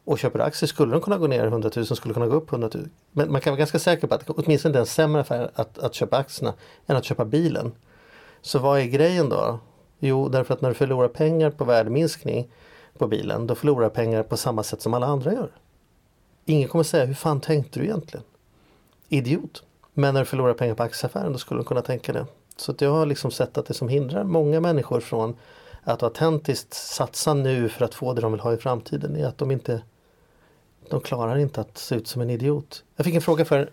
[0.04, 2.70] Och köper aktier skulle de kunna gå ner 100 000, skulle kunna gå upp 100
[2.74, 2.88] 000.
[3.12, 5.78] Men man kan vara ganska säker på att åtminstone det är en sämre affär att,
[5.78, 6.54] att köpa aktierna
[6.86, 7.72] än att köpa bilen.
[8.42, 9.58] Så vad är grejen då?
[9.98, 12.50] Jo, därför att när du förlorar pengar på värdeminskning
[12.98, 15.50] på bilen, då förlorar du pengar på samma sätt som alla andra gör.
[16.44, 18.24] Ingen kommer säga, hur fan tänkte du egentligen?
[19.08, 19.62] Idiot.
[19.94, 22.26] Men när du förlorar pengar på aktieaffären, då skulle de kunna tänka det.
[22.60, 25.36] Så jag har liksom sett att det som hindrar många människor från
[25.82, 29.38] att autentiskt satsa nu för att få det de vill ha i framtiden är att
[29.38, 29.82] de inte
[30.90, 32.84] de klarar inte att se ut som en idiot.
[32.96, 33.70] Jag fick en fråga för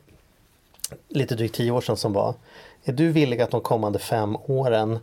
[1.08, 2.36] lite drygt tio år sedan som var
[2.84, 5.00] Är du villig att de kommande fem åren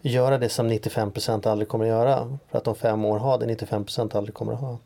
[0.00, 2.38] göra det som 95% aldrig kommer att göra.
[2.50, 4.78] För att om fem år ha det 95% aldrig kommer att ha.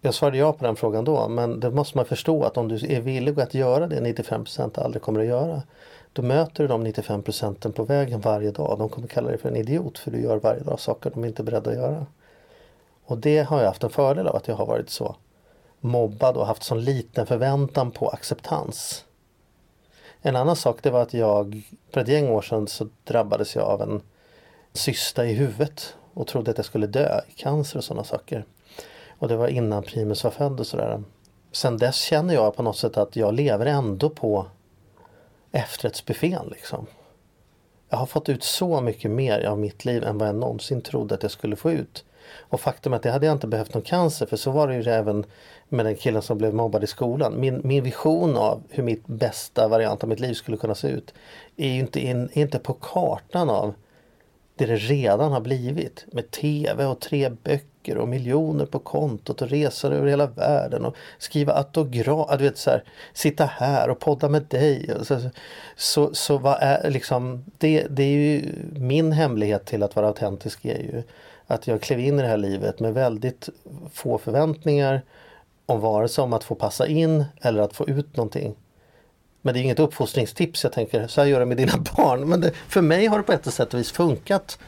[0.00, 2.74] Jag svarade ja på den frågan då men det måste man förstå att om du
[2.74, 5.62] är villig att göra det 95% aldrig kommer att göra.
[6.16, 8.78] Då möter du de 95 procenten på vägen varje dag.
[8.78, 11.42] De kommer kalla dig för en idiot för du gör varje dag saker de inte
[11.42, 12.06] är beredda att göra.
[13.04, 15.16] Och det har jag haft en fördel av att jag har varit så
[15.80, 19.04] mobbad och haft sån liten förväntan på acceptans.
[20.22, 23.64] En annan sak det var att jag för ett gäng år sedan så drabbades jag
[23.64, 24.02] av en
[24.72, 28.44] cysta i huvudet och trodde att jag skulle dö i cancer och sådana saker.
[29.18, 31.02] Och det var innan Primus var född och sådär.
[31.52, 34.46] Sen dess känner jag på något sätt att jag lever ändå på
[35.56, 36.86] efterrättsbuffén liksom.
[37.88, 41.14] Jag har fått ut så mycket mer av mitt liv än vad jag någonsin trodde
[41.14, 42.04] att jag skulle få ut.
[42.34, 44.74] Och faktum är att det hade jag inte behövt någon cancer för så var det
[44.74, 45.24] ju även
[45.68, 47.40] med den killen som blev mobbad i skolan.
[47.40, 51.14] Min, min vision av hur mitt bästa variant av mitt liv skulle kunna se ut
[51.56, 53.74] är ju inte, in, är inte på kartan av
[54.56, 59.48] det det redan har blivit med tv och tre böcker och miljoner på kontot och
[59.48, 64.28] resor över hela världen och skriva autograf, du vet så här, sitta här och podda
[64.28, 64.90] med dig.
[65.02, 65.20] Så,
[65.76, 70.64] så, så vad är liksom, det, det är ju min hemlighet till att vara autentisk
[70.64, 71.02] är ju
[71.46, 73.48] att jag klev in i det här livet med väldigt
[73.92, 75.02] få förväntningar
[75.66, 78.54] om vare sig om att få passa in eller att få ut någonting.
[79.42, 82.28] Men det är inget uppfostringstips jag tänker, så här gör du med dina barn.
[82.28, 84.58] Men det, för mig har det på ett sätt och vis funkat.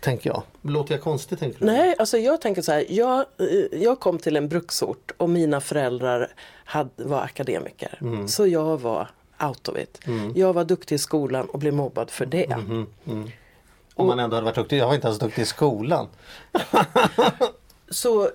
[0.00, 0.42] Tänker jag.
[0.62, 1.66] Låter jag konstig tänker du?
[1.66, 2.86] Nej, alltså jag tänker så här.
[2.88, 6.32] Jag, eh, jag kom till en bruksort och mina föräldrar
[6.64, 7.98] hade, var akademiker.
[8.00, 8.28] Mm.
[8.28, 9.08] Så jag var
[9.42, 10.00] out of it.
[10.06, 10.32] Mm.
[10.36, 12.52] Jag var duktig i skolan och blev mobbad för det.
[12.52, 13.30] Mm, mm.
[13.94, 14.78] Om man ändå hade varit duktig.
[14.78, 16.08] Jag var inte ens duktig i skolan.
[17.90, 18.30] Så,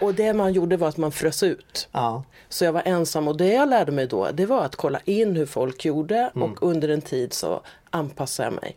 [0.00, 1.88] och det man gjorde var att man frös ut.
[1.92, 2.24] Ja.
[2.48, 5.36] Så jag var ensam och det jag lärde mig då det var att kolla in
[5.36, 6.52] hur folk gjorde mm.
[6.52, 8.76] och under en tid så anpassade jag mig.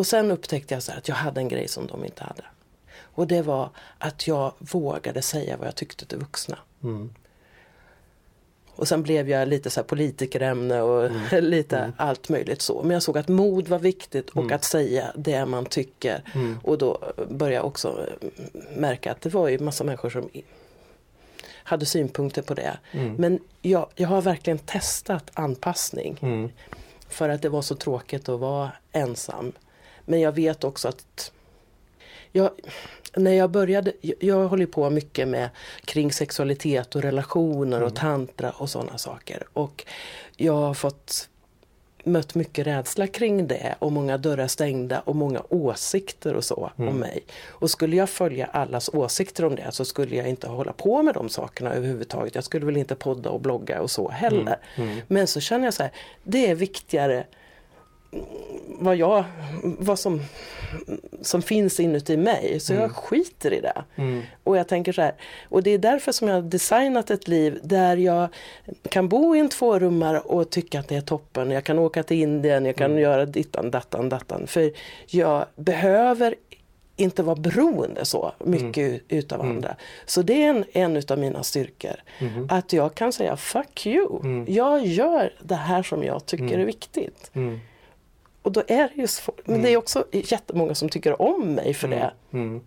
[0.00, 0.02] Mm.
[0.02, 2.44] Och sen upptäckte jag så att jag hade en grej som de inte hade.
[3.14, 6.58] Och det var att jag vågade säga vad jag tyckte till vuxna.
[6.82, 7.10] Mm.
[8.80, 11.44] Och sen blev jag lite så här politikerämne och mm.
[11.44, 11.92] lite mm.
[11.96, 12.82] allt möjligt så.
[12.82, 14.54] Men jag såg att mod var viktigt och mm.
[14.54, 16.22] att säga det man tycker.
[16.34, 16.58] Mm.
[16.62, 18.06] Och då började jag också
[18.76, 20.28] märka att det var ju massa människor som
[21.64, 22.78] hade synpunkter på det.
[22.92, 23.14] Mm.
[23.14, 26.18] Men jag, jag har verkligen testat anpassning.
[26.22, 26.50] Mm.
[27.08, 29.52] För att det var så tråkigt att vara ensam.
[30.10, 31.32] Men jag vet också att
[32.32, 32.50] jag,
[33.16, 35.48] när jag började, jag håller på mycket med
[35.84, 37.86] kring sexualitet och relationer mm.
[37.86, 39.46] och tantra och sådana saker.
[39.52, 39.84] Och
[40.36, 41.28] jag har fått
[42.04, 46.88] mött mycket rädsla kring det och många dörrar stängda och många åsikter och så mm.
[46.88, 47.24] om mig.
[47.48, 51.14] Och skulle jag följa allas åsikter om det så skulle jag inte hålla på med
[51.14, 52.34] de sakerna överhuvudtaget.
[52.34, 54.58] Jag skulle väl inte podda och blogga och så heller.
[54.76, 54.90] Mm.
[54.90, 55.00] Mm.
[55.08, 55.92] Men så känner jag så här,
[56.22, 57.26] det är viktigare
[58.66, 59.24] vad, jag,
[59.62, 60.20] vad som,
[61.22, 62.60] som finns inuti mig.
[62.60, 62.82] Så mm.
[62.82, 63.84] jag skiter i det.
[63.96, 64.22] Mm.
[64.44, 65.14] Och jag tänker så här,
[65.48, 68.28] och det är därför som jag har designat ett liv där jag
[68.88, 71.50] kan bo i en tvårummare och tycka att det är toppen.
[71.50, 73.02] Jag kan åka till Indien, jag kan mm.
[73.02, 74.46] göra dittan, dattan, dattan.
[74.46, 74.72] För
[75.06, 76.34] jag behöver
[76.96, 79.00] inte vara beroende så mycket mm.
[79.08, 79.56] utav mm.
[79.56, 79.76] andra.
[80.06, 81.96] Så det är en, en utav mina styrkor.
[82.18, 82.46] Mm.
[82.50, 84.20] Att jag kan säga fuck you.
[84.24, 84.46] Mm.
[84.48, 86.60] Jag gör det här som jag tycker mm.
[86.60, 87.30] är viktigt.
[88.40, 88.46] Mm.
[88.46, 89.40] Och då är det ju svårt.
[89.44, 89.64] Men mm.
[89.64, 92.12] det är också jättemånga som tycker om mig för det.
[92.32, 92.48] Mm.
[92.48, 92.60] mm.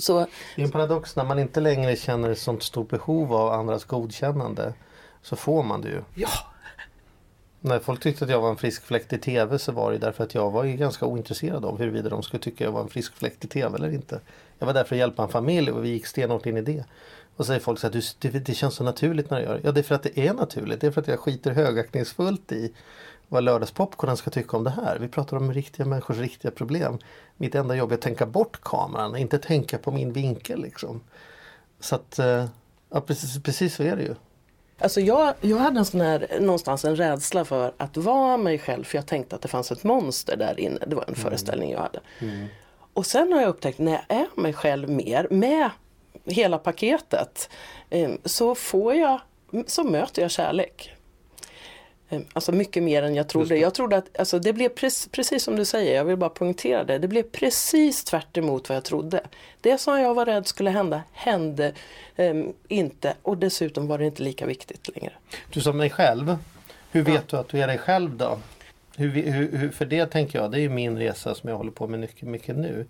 [0.00, 3.52] Så, det är en paradox när man inte längre känner ett sånt stort behov av
[3.52, 4.74] andras godkännande.
[5.22, 6.02] Så får man det ju.
[6.14, 6.28] Ja!
[7.60, 10.24] När folk tyckte att jag var en frisk fläkt i TV så var det därför
[10.24, 13.14] att jag var ju ganska ointresserad av huruvida de skulle tycka jag var en frisk
[13.14, 14.20] fläkt i TV eller inte.
[14.58, 16.84] Jag var där för att hjälpa en familj och vi gick stenhårt in i det.
[17.36, 19.60] Och säger folk så att det, det känns så naturligt när jag gör det.
[19.64, 20.80] Ja det är för att det är naturligt.
[20.80, 22.72] Det är för att jag skiter högaktningsfullt i
[23.28, 24.98] vad lördagspopcornen ska tycka om det här.
[24.98, 26.98] Vi pratar om riktiga människors riktiga problem.
[27.36, 30.62] Mitt enda jobb är att tänka bort kameran, inte tänka på min vinkel.
[30.62, 31.00] Liksom.
[31.80, 32.44] Så att, eh,
[32.90, 34.14] ja, precis, precis så är det ju.
[34.80, 38.84] Alltså jag, jag hade en sån här, någonstans en rädsla för att vara mig själv
[38.84, 40.78] för jag tänkte att det fanns ett monster där inne.
[40.86, 41.20] Det var en mm.
[41.20, 42.00] föreställning jag hade.
[42.18, 42.46] Mm.
[42.92, 45.70] Och sen har jag upptäckt när jag är mig själv mer med
[46.24, 47.50] hela paketet
[47.90, 49.20] eh, så får jag,
[49.66, 50.97] så möter jag kärlek.
[52.10, 53.56] Ehm, alltså mycket mer än jag trodde.
[53.56, 56.84] Jag trodde att, alltså det blev precis, precis som du säger, jag vill bara poängtera
[56.84, 56.98] det.
[56.98, 59.20] Det blev precis tvärt emot vad jag trodde.
[59.60, 61.72] Det som jag var rädd skulle hända, hände
[62.16, 65.12] um, inte och dessutom var det inte lika viktigt längre.
[65.52, 66.36] Du som dig själv,
[66.90, 67.22] hur vet ja.
[67.26, 68.38] du att du är dig själv då?
[68.96, 71.86] Hur, hur, hur, för det tänker jag, det är min resa som jag håller på
[71.86, 72.86] med mycket, mycket nu.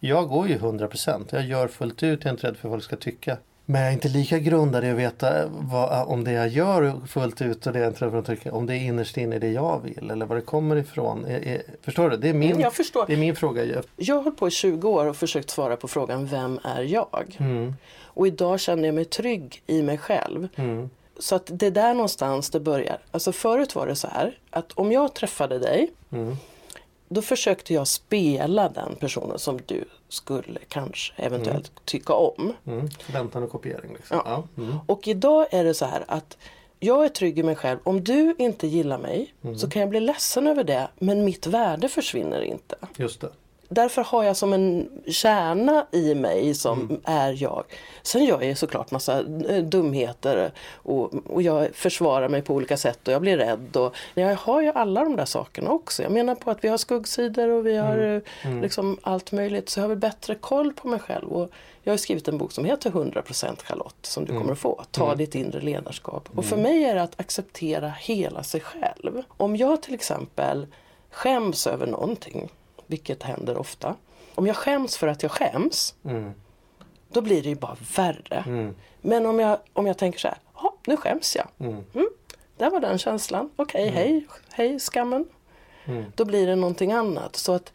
[0.00, 2.84] Jag går ju 100%, jag gör fullt ut, jag är inte rädd för vad folk
[2.84, 3.36] ska tycka.
[3.72, 7.42] Men jag är inte lika grundad i att veta vad, om det jag gör fullt
[7.42, 10.26] ut och det jag och tycker, om det är innerst inne det jag vill eller
[10.26, 11.24] var det kommer ifrån.
[11.24, 12.16] Är, är, förstår du?
[12.16, 13.04] Det är, min, Jag förstår.
[13.06, 13.82] det är min fråga.
[13.96, 17.36] Jag har hållit på i 20 år och försökt svara på frågan Vem är jag?
[17.40, 20.48] Mm, Och idag känner jag mig trygg i mig själv.
[20.56, 22.98] mm, Så att det är där någonstans det börjar.
[23.10, 26.36] Alltså förut var det så här att om jag träffade dig mm,
[27.08, 32.52] då försökte jag spela den personen som du skulle kanske eventuellt tycka om.
[32.66, 32.90] mm.
[32.90, 33.92] Förväntan och kopiering.
[33.94, 34.16] Liksom.
[34.24, 34.44] Ja.
[34.56, 34.62] Ja.
[34.62, 36.38] Mm, Och idag är det så här att
[36.80, 37.78] jag är trygg i mig själv.
[37.84, 41.88] Om du inte gillar mig så kan jag bli ledsen över det men mitt värde
[41.88, 42.76] försvinner inte.
[42.96, 43.28] just det.
[43.72, 47.64] Därför har jag som en kärna i mig som är jag.
[48.02, 53.08] Sen gör jag såklart massa eh, dumheter och, och jag försvarar mig på olika sätt
[53.08, 53.76] och jag blir rädd.
[53.76, 56.02] Och, jag har ju alla de där sakerna också.
[56.02, 59.68] Jag menar på att vi har skuggsidor och vi har eh, liksom allt möjligt.
[59.68, 61.28] Så jag har väl bättre koll på mig själv.
[61.28, 61.50] Och
[61.82, 64.84] jag har skrivit en bok som heter 100% Charlotte som du kommer att få.
[64.90, 66.28] Ta ditt inre ledarskap.
[66.34, 69.22] Och för mig är det att acceptera hela sig själv.
[69.28, 70.66] Om jag till exempel
[71.10, 72.48] skäms över någonting
[72.92, 73.96] vilket händer ofta.
[74.34, 76.32] Om jag skäms för att jag skäms, Mm,
[77.08, 78.44] då blir det ju bara värre.
[78.46, 81.46] mm, Men om jag, om jag tänker så här, ja nu skäms jag.
[81.58, 81.84] mm,
[82.56, 83.50] Där var den känslan.
[83.56, 85.24] Okej, hej, hej skammen.
[85.84, 86.04] mm.
[86.14, 87.36] Då blir det någonting annat.
[87.36, 87.72] Så att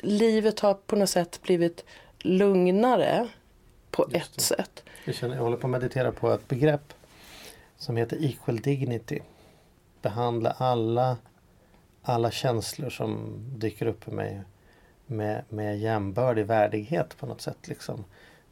[0.00, 1.84] livet har på något sätt blivit
[2.18, 3.28] lugnare
[3.90, 4.42] på Just ett det.
[4.42, 4.82] sätt.
[5.04, 6.92] Jag, känner, jag håller på att meditera på ett begrepp
[7.78, 9.18] som heter equal dignity.
[10.02, 11.16] Behandla alla,
[12.02, 14.42] alla känslor som dyker upp i mig
[15.08, 17.68] med, med jämbördig värdighet på något sätt.
[17.68, 18.04] Liksom.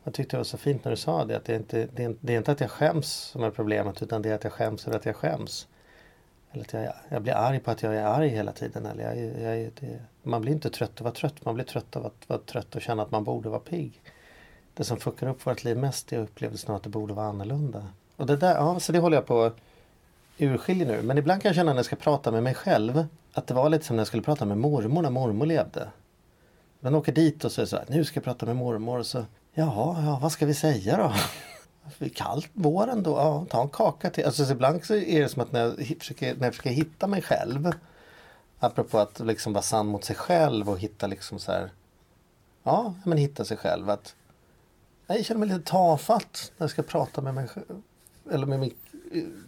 [0.04, 1.36] Jag tyckte det var så fint när du sa det.
[1.36, 4.02] Att det, är inte, det, är, det är inte att jag skäms som är problemet
[4.02, 5.68] utan det är att jag skäms över att jag skäms.
[6.52, 8.86] Eller att jag, jag blir arg på att jag är arg hela tiden.
[8.86, 11.44] Eller jag, jag, det, man blir inte trött av att vara trött.
[11.44, 14.00] Man blir trött av att vara trött och känna att man borde vara pigg.
[14.74, 17.86] Det som fuckar upp vårt liv mest är upplevelsen av att det borde vara annorlunda.
[18.16, 19.56] Och det där, ja, så det håller jag på att
[20.38, 21.02] urskilja nu.
[21.02, 23.68] Men ibland kan jag känna när jag ska prata med mig själv att det var
[23.68, 25.88] lite som när jag skulle prata med mormor när mormor levde.
[26.80, 28.98] Man åker dit och så är det så här, nu ska jag prata med mormor
[28.98, 31.12] och så, jaha, ja, vad ska vi säga då?
[31.98, 34.24] Det är kallt våren då, ja, ta en kaka till.
[34.24, 37.06] Alltså så ibland så är det som att när jag försöker, när jag försöker hitta
[37.06, 37.72] mig själv
[38.58, 41.70] Apropå att liksom vara sann mot sig själv och hitta liksom så här
[42.62, 44.14] Ja, men hitta sig själv att
[45.06, 47.82] Jag känner mig lite tafatt när jag ska prata med mig själv
[48.30, 48.74] Eller med min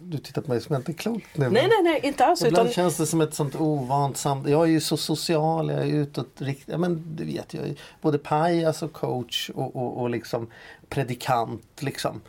[0.01, 2.41] du tittar på mig som inte är klok nu Nej, nej, nej, inte alls.
[2.41, 4.51] Ibland Utan, känns det som ett sånt ovant samtal.
[4.51, 6.71] Jag är ju så social, jag är utåtriktad.
[6.71, 10.47] Ja, men du vet, jag är både pajas och coach och, och, och liksom
[10.89, 11.81] predikant.
[11.81, 12.21] Liksom.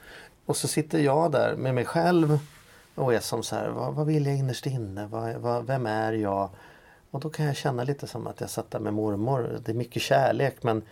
[0.46, 2.38] Och så sitter jag där med mig själv
[2.94, 5.06] och är som så här, vad, vad vill jag innerst inne?
[5.06, 6.50] Vad, vad, vem är jag?
[7.10, 9.60] Och då kan jag känna lite som att jag satt där med mormor.
[9.64, 10.82] Det är mycket kärlek men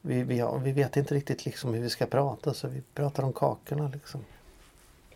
[0.00, 3.32] vi, vi, vi vet inte riktigt liksom hur vi ska prata så vi pratar om
[3.32, 3.90] kakorna.
[3.92, 4.24] Liksom.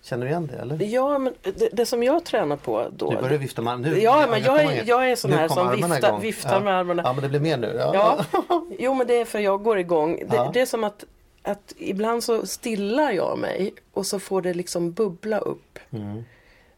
[0.04, 0.84] Känner du igen det eller?
[0.86, 3.10] ja, men det, det som jag tränar på då.
[3.10, 3.94] Du börjar vifta med armarna.
[3.94, 4.88] Nu- Ja, men jag är, engagemanget.
[4.88, 6.60] jag är sån Nu här som viftar, viftar ja.
[6.60, 7.02] med armarna.
[7.04, 7.76] Ja, men det blir mer nu.
[7.78, 8.24] Ja.
[8.32, 8.44] Ja,
[8.78, 10.16] jo men det är för jag går igång.
[10.30, 10.50] Det, Ja.
[10.54, 11.04] det är som att,
[11.42, 15.78] att ibland så stillar jag mig och så får det liksom bubbla upp.
[15.90, 16.24] Mm.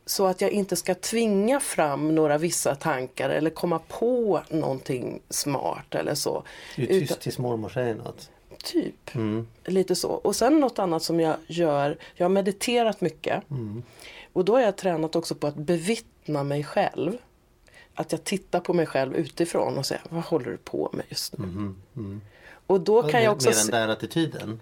[0.06, 5.94] Så att jag inte ska tvinga fram några vissa tankar eller komma på någonting smart
[5.94, 6.42] eller så.
[6.76, 8.30] Du är tyst tills mormor säger något.
[8.72, 9.46] Typ, Mm.
[9.64, 10.08] lite så.
[10.10, 13.50] Och sen något annat som jag gör, jag har mediterat mycket.
[13.50, 13.82] Mm.
[14.32, 17.16] Och då har jag tränat också på att bevittna mig själv.
[17.94, 21.38] Att jag tittar på mig själv utifrån och säger, vad håller du på med just
[21.38, 21.44] nu?
[21.44, 21.76] Mm.
[21.96, 22.20] Mm.
[22.66, 24.60] Och då kan jag också med den där attityden.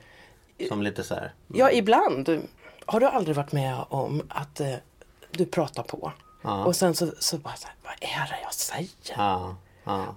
[0.68, 1.32] Som lite så här.
[1.54, 2.42] Ja, ibland.
[2.86, 4.74] Har du aldrig varit med om att eh,
[5.30, 6.12] du pratar på
[6.42, 6.64] Ja.
[6.64, 8.88] och sen så, så bara så här, vad är det jag säger?
[9.16, 9.56] Ja.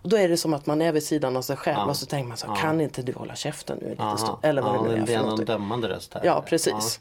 [0.02, 2.06] Och då är det som att man är vid sidan av sig själv och så
[2.06, 4.36] tänker man så kan inte du hålla käften nu en liten?
[4.42, 5.46] Eller vad det nu är det för är någon någonting.
[5.46, 6.22] dömande röst här.
[6.26, 7.00] Ja, precis.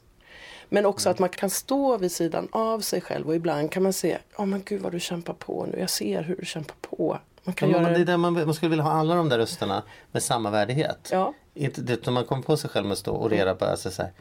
[0.69, 3.93] Men också att man kan stå vid sidan av sig själv och ibland kan man
[3.93, 7.19] se, ja men gud vad du kämpar på nu, jag ser hur du kämpar på.
[7.45, 9.39] Man kan Ja, göra det är där man, man skulle vilja ha alla de där
[9.39, 11.09] rösterna med samma värdighet.
[11.13, 11.33] Ja.
[11.55, 14.03] Inte det när man kommer på sig själv med att stå och orera bara så
[14.03, 14.13] här.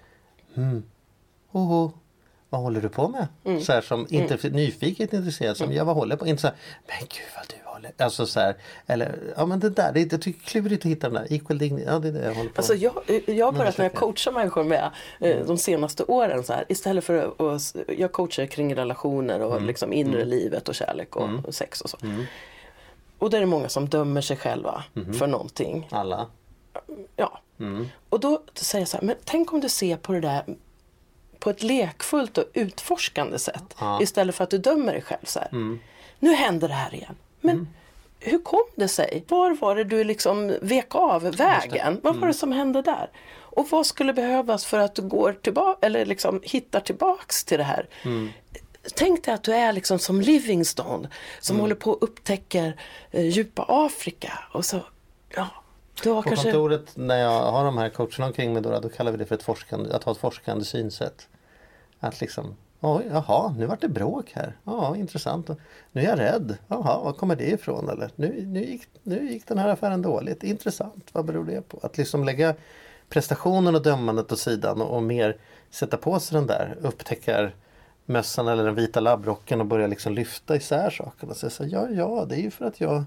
[0.54, 0.84] Hmm.
[1.52, 1.92] Oho.
[2.56, 3.28] Vad håller du på med?
[3.44, 3.62] Mm.
[3.62, 6.28] Så här som inte för nyfiket intresserad som jag vad håller på?
[6.28, 6.56] Inte så här,
[6.88, 8.56] men gud vad du håller Alltså så här,
[8.88, 11.86] eller ja men det där, det, tycker klurigt att hitta den där equal dignity.
[11.88, 12.94] Ja det är det jag håller på Alltså jag,
[13.26, 17.04] jag har börjat när jag coachar människor med eh, de senaste åren så här, istället
[17.04, 21.82] för att, jag coachar kring relationer och liksom inre livet och kärlek och, och sex
[21.82, 21.98] och så.
[23.20, 24.84] Och då är det många som dömer sig själva
[25.18, 25.88] för någonting.
[25.92, 26.28] Alla.
[27.16, 27.40] Ja.
[27.60, 27.88] Mm.
[28.10, 30.44] Och då säger jag så här, men tänk om du ser på det där
[31.40, 33.76] på ett lekfullt och utforskande sätt.
[33.80, 34.02] Ja.
[34.02, 35.78] Istället för att du dömer dig själv så här.
[36.20, 37.16] Nu händer det här igen.
[37.42, 37.68] Men
[38.20, 39.24] hur kom det sig?
[39.28, 42.00] Var var det du liksom vek av vägen?
[42.04, 43.10] Vad var det som hände där?
[43.38, 47.64] Och vad skulle behövas för att du går tillbaka eller liksom hittar tillbaks till det
[47.64, 47.88] här?
[48.96, 51.10] Tänk dig att du är liksom som Livingstone
[51.40, 52.80] som håller på och upptäcker
[53.12, 54.80] eh, djupa Afrika och så,
[55.36, 55.48] ja,
[56.04, 56.52] På kanske...
[56.52, 59.36] kontoret när jag har de här coacherna omkring mig då, då kallar vi det för
[59.36, 61.28] ett forskande, att ha ett forskande synsätt.
[62.00, 64.58] Att liksom, oj, jaha, nu vart det bråk här.
[64.64, 65.50] Ja, intressant.
[65.92, 66.58] Nu är jag rädd.
[66.68, 67.90] Jaha, var kommer det ifrån?
[67.90, 70.44] Eller nu, nu, gick, nu gick den här affären dåligt.
[70.44, 71.80] Intressant, vad beror det på?
[71.84, 72.56] Att liksom lägga
[73.10, 75.38] prestationen och dömandet åt sidan och, och mer
[75.70, 77.56] sätta på sig den där upptäckar
[78.06, 81.34] mössan eller den vita labbrocken och börja liksom lyfta isär sakerna.
[81.34, 83.04] Så, här, ja, ja, det är ju för att jag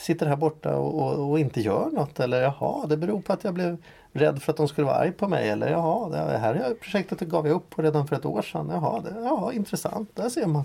[0.00, 2.20] sitter här borta och, och, och inte gör något.
[2.20, 3.76] Eller jaha, det beror på att jag blev
[4.12, 5.48] rädd för att de skulle vara arg på mig.
[5.48, 8.68] Eller jaha, det här är projektet gav jag upp på redan för ett år sedan.
[8.72, 10.16] Jaha, det, ja, intressant.
[10.16, 10.64] Där ser man.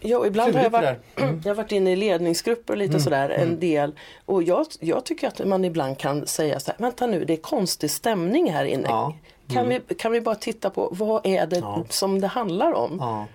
[0.00, 1.40] Ja, ibland har jag varit, där.
[1.44, 3.94] jag har varit inne i ledningsgrupper och lite sådär en del.
[4.24, 7.36] Och jag, jag tycker att man ibland kan säga så här, vänta nu det är
[7.36, 8.88] konstig stämning här inne.
[8.88, 9.14] Ja.
[9.52, 11.84] Kan, vi, kan vi bara titta på vad är det Ja.
[11.88, 12.96] som det handlar om?
[13.00, 13.26] Ja,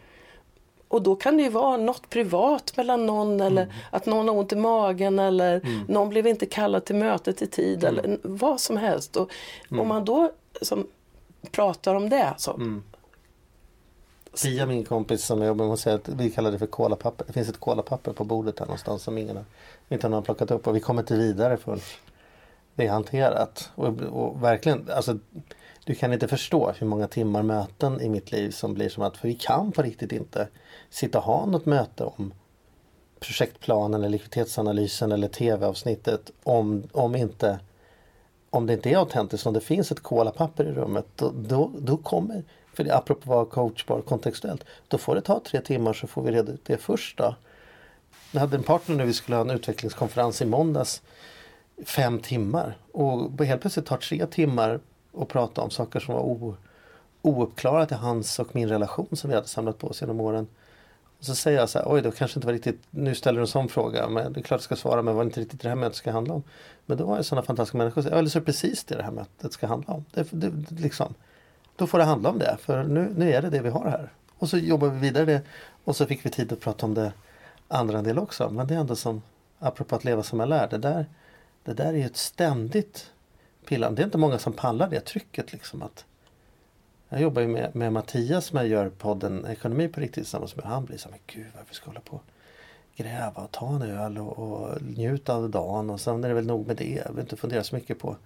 [0.94, 3.76] Och då kan det ju vara något privat mellan någon eller Mm.
[3.92, 7.84] att någon har ont i magen eller någon blev inte kallad till mötet i tid
[7.84, 8.00] Mm.
[8.00, 9.16] eller vad som helst.
[9.16, 9.32] Och
[9.72, 10.32] Om man då
[10.62, 10.88] som
[11.52, 12.84] pratar om det så, Mm.
[14.44, 17.26] Pia, min kompis som jag jobbar med, hon säger att vi kallar det för kolapapper.
[17.28, 19.46] Det finns ett kolapapper på bordet här någonstans som ingen har,
[19.90, 21.80] inte någon har plockat upp och vi kommer inte vidare förrän
[22.76, 23.70] det är hanterat.
[23.76, 25.18] Och, och verkligen, alltså
[25.86, 29.18] du kan inte förstå hur många timmar möten i mitt liv som blir som att,
[29.18, 30.48] för vi kan på riktigt inte
[30.90, 32.34] sitta och ha något möte om
[33.20, 37.60] projektplanen eller likviditetsanalysen eller tv-avsnittet om, om inte
[38.50, 41.98] om det inte är autentiskt, om det finns ett kolapapper i rummet, då, då, då
[41.98, 46.08] kommer, för det, apropå att vara coachbar kontextuellt, då får det ta tre timmar så
[46.08, 47.36] får vi reda ut det först då.
[48.32, 51.02] Jag hade en partner när vi skulle ha en utvecklingskonferens i måndags,
[51.86, 54.80] fem timmar och helt plötsligt tar tre timmar
[55.14, 56.56] och prata om saker som var o,
[57.22, 60.48] ouppklarat i hans och min relation som vi hade samlat på oss genom åren.
[61.20, 63.44] Och så säger jag så här, oj då kanske inte var riktigt, nu ställer du
[63.44, 65.62] en sån fråga, men det är klart jag ska svara, men var det inte riktigt
[65.62, 66.44] det här mötet ska handla om.
[66.86, 68.96] Men då var det sådana fantastiska människor som ja, eller så är det precis det
[68.96, 70.06] det här mötet ska handla om.
[70.12, 71.14] Det, det, det, liksom,
[71.76, 74.10] då får det handla om det, för nu, nu är det det vi har här.
[74.38, 75.42] Och så jobbar vi vidare det
[75.84, 77.14] och så fick vi tid att prata om det
[77.68, 78.50] andra en del också.
[78.50, 79.22] Men det är ändå som,
[79.60, 81.06] apropå att leva som jag lär, det där,
[81.64, 83.12] det där är ju ett ständigt
[83.66, 83.96] pillande.
[83.96, 86.06] Det är inte många som pallar det trycket liksom att
[87.10, 90.66] jag jobbar ju med, med Mattias som jag gör podden Ekonomi på riktigt tillsammans med.
[90.66, 92.20] Han blir så här, men gud varför ska jag hålla på
[92.96, 96.46] gräva och ta en öl och, och njuta av dagen och sen är det väl
[96.46, 97.02] nog med det.
[97.06, 98.18] Jag vill inte fundera så mycket på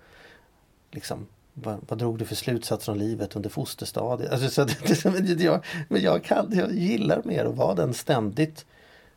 [0.91, 4.31] liksom vad, vad drog du för slutsatser om livet under fosterstadiet?
[4.31, 8.65] Alltså, så att, men jag, men jag, kan, jag gillar mer att vara den ständigt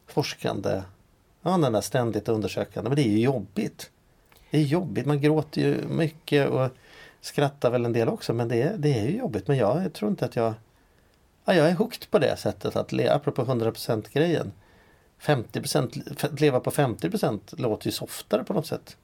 [0.07, 0.83] forskande,
[1.43, 3.91] ja den där ständigt undersökande, men det är ju jobbigt.
[4.51, 6.69] Det är jobbigt, man gråter ju mycket och
[7.21, 9.49] skrattar väl en del också men det är, det är ju jobbigt.
[9.49, 10.55] Men jag tror inte att jag...
[11.45, 14.53] Ja, jag är hooked på det sättet att le, apropå 100% grejen.
[15.21, 18.97] 50%, att leva på 50% låter ju softare på något sätt.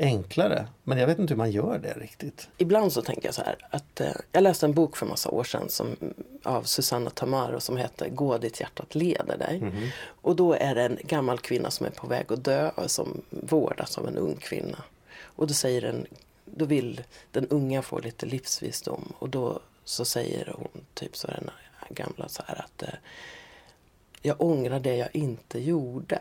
[0.00, 0.66] Enklare.
[0.82, 2.48] Men jag vet inte hur man gör det riktigt.
[2.58, 5.44] Ibland så tänker jag så här att eh, jag läste en bok för massa år
[5.44, 5.96] sedan som,
[6.42, 9.72] av Susanna Tamaro som heter Gå dit hjärtat leder dig.
[10.04, 13.22] Och då är det en gammal kvinna som är på väg att dö och som
[13.30, 14.84] vårdas av en ung kvinna.
[15.22, 16.06] Och då säger den,
[16.44, 21.50] då vill den unga få lite livsvisdom och då så säger hon typ så den
[21.90, 22.94] gamla så här att eh,
[24.22, 26.20] jag ångrar det jag inte gjorde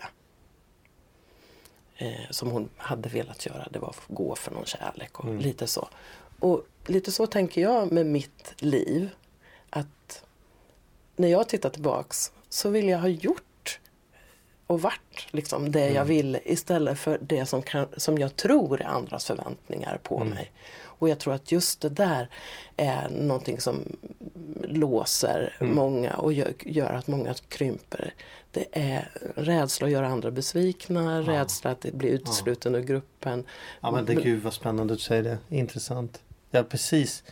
[1.99, 3.67] eh, som hon hade velat göra.
[3.71, 5.89] Det var att gå för någon kärlek och lite så.
[6.39, 9.09] Och lite så tänker jag med mitt liv.
[9.69, 10.23] Att
[11.15, 13.79] när jag tittar tillbaks så vill jag ha gjort
[14.67, 18.85] och varit liksom det jag ville istället för det som, kan, som jag tror är
[18.85, 20.51] andras förväntningar på mig.
[20.99, 22.29] Och jag tror att just det där
[22.77, 23.97] är någonting som
[24.63, 28.13] låser många och gör, gör att många krymper.
[28.51, 33.43] Det är rädsla att göra andra besvikna, rädsla att bli utsluten ur gruppen.
[33.81, 35.37] Ja men det, gud vad spännande du säger det.
[35.49, 36.21] Intressant.
[36.51, 37.23] Ja precis.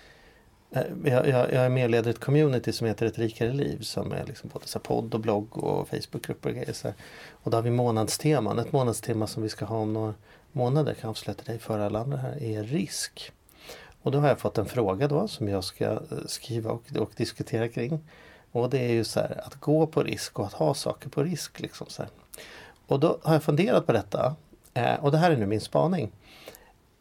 [0.72, 3.82] Eh, Jag, jag, jag är med och leder ett community som heter Ett rikare liv
[3.82, 6.74] som är liksom både så podd och blogg och Facebookgrupper och grejer.
[6.74, 6.96] Så här.
[7.32, 8.60] Och då har vi månadsteman.
[8.60, 10.14] Ett månadstema som vi ska ha om några
[10.52, 13.32] månader kan jag avslöja till dig för alla andra här är risk.
[14.08, 17.12] Och då har jag fått en fråga då som jag ska eh, skriva och, och
[17.16, 18.00] diskutera kring.
[18.52, 21.24] Och det är ju så här att gå på risk och att ha saker på
[21.24, 21.60] risk.
[21.60, 22.12] Liksom så här.
[22.88, 24.36] Och då har jag funderat på detta.
[24.74, 26.12] Eh, och det här är nu min spaning.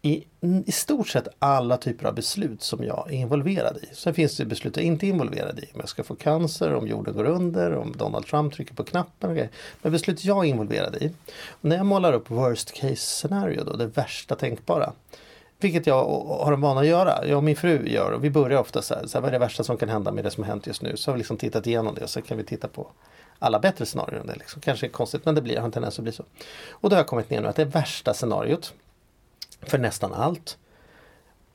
[0.03, 0.25] i,
[0.67, 3.95] i stort sett alla typer av beslut som jag är involverad i.
[3.95, 5.71] Sen finns det beslut jag inte är involverad i.
[5.75, 9.31] Om jag ska få cancer, om jorden går under, om Donald Trump trycker på knappen.
[9.31, 9.47] Och
[9.83, 11.13] Men beslut jag är involverad i.
[11.49, 14.93] Och när jag målar upp worst case scenario, då, det värsta tänkbara.
[15.59, 17.27] Vilket jag har en vana att göra.
[17.27, 18.11] Jag och min fru gör.
[18.11, 20.13] Och vi börjar ofta så här, så här, vad är det värsta som kan hända
[20.13, 20.97] med det som har hänt just nu?
[20.97, 22.91] Så har vi liksom tittat igenom det och så kan vi titta på
[23.39, 24.23] alla bättre scenarier.
[24.25, 24.61] Det liksom.
[24.61, 26.25] Kanske är konstigt men det blir, har en tendens att bli så.
[26.71, 28.75] Och då har jag kommit ner nu att det värsta scenariot
[29.61, 30.59] för nästan allt.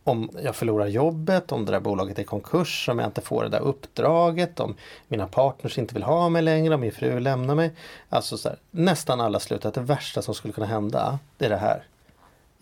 [0.04, 3.50] Om jag förlorar jobbet, om det där bolaget är konkurs, om jag inte får det
[3.50, 4.76] där uppdraget, om
[5.08, 7.72] mina partners inte vill ha mig längre, om min fru lämnar mig.
[8.10, 11.50] Alltså så här, nästan alla slutar att det värsta som skulle kunna hända, det är
[11.50, 11.84] det här.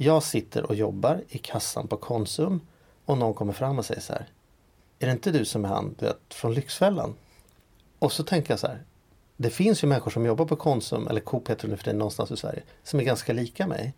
[0.01, 2.61] Jag sitter och jobbar i kassan på Konsum
[3.05, 4.27] och någon kommer fram och säger så här.
[4.99, 7.15] Är det inte du som är han vet, från Lyxfällan?
[7.99, 8.83] Och så tänker jag så här.
[9.37, 11.93] Det finns ju människor som jobbar på Konsum eller Coop heter det nu för det
[11.93, 12.63] någonstans i Sverige.
[12.83, 13.93] Som är ganska lika mig.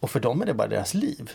[0.00, 1.30] Och för dem är det bara deras liv.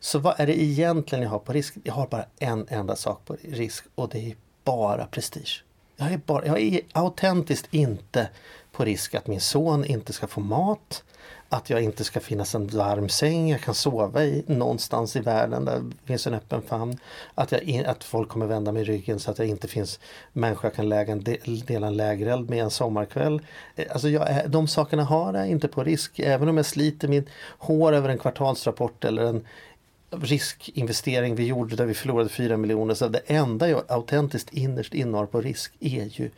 [0.00, 1.76] Så vad är det egentligen jag har på risk?
[1.84, 5.64] Jag har bara en enda sak på risk och det är bara prestige.
[5.96, 8.28] Jag är, bara, jag är autentiskt inte
[8.72, 11.04] på risk att min son inte ska få mat,
[11.52, 15.64] att jag inte ska finnas en varm säng jag kan sova i någonstans i världen
[15.64, 16.98] där det finns en öppen famn.
[17.34, 20.00] Att, jag, att folk kommer vända mig ryggen så att det inte finns
[20.32, 23.42] människor jag kan lägga en del, dela en lägereld med en sommarkväll.
[23.76, 26.18] Eh, alltså jag, eh, de sakerna har jag inte på risk.
[26.18, 27.28] Även om jag sliter mitt
[27.58, 29.46] hår över en kvartalsrapport eller en
[30.10, 32.94] riskinvestering vi gjorde där vi förlorade 4 miljoner.
[32.94, 36.30] Så det enda jag autentiskt innerst inne har på risk är ju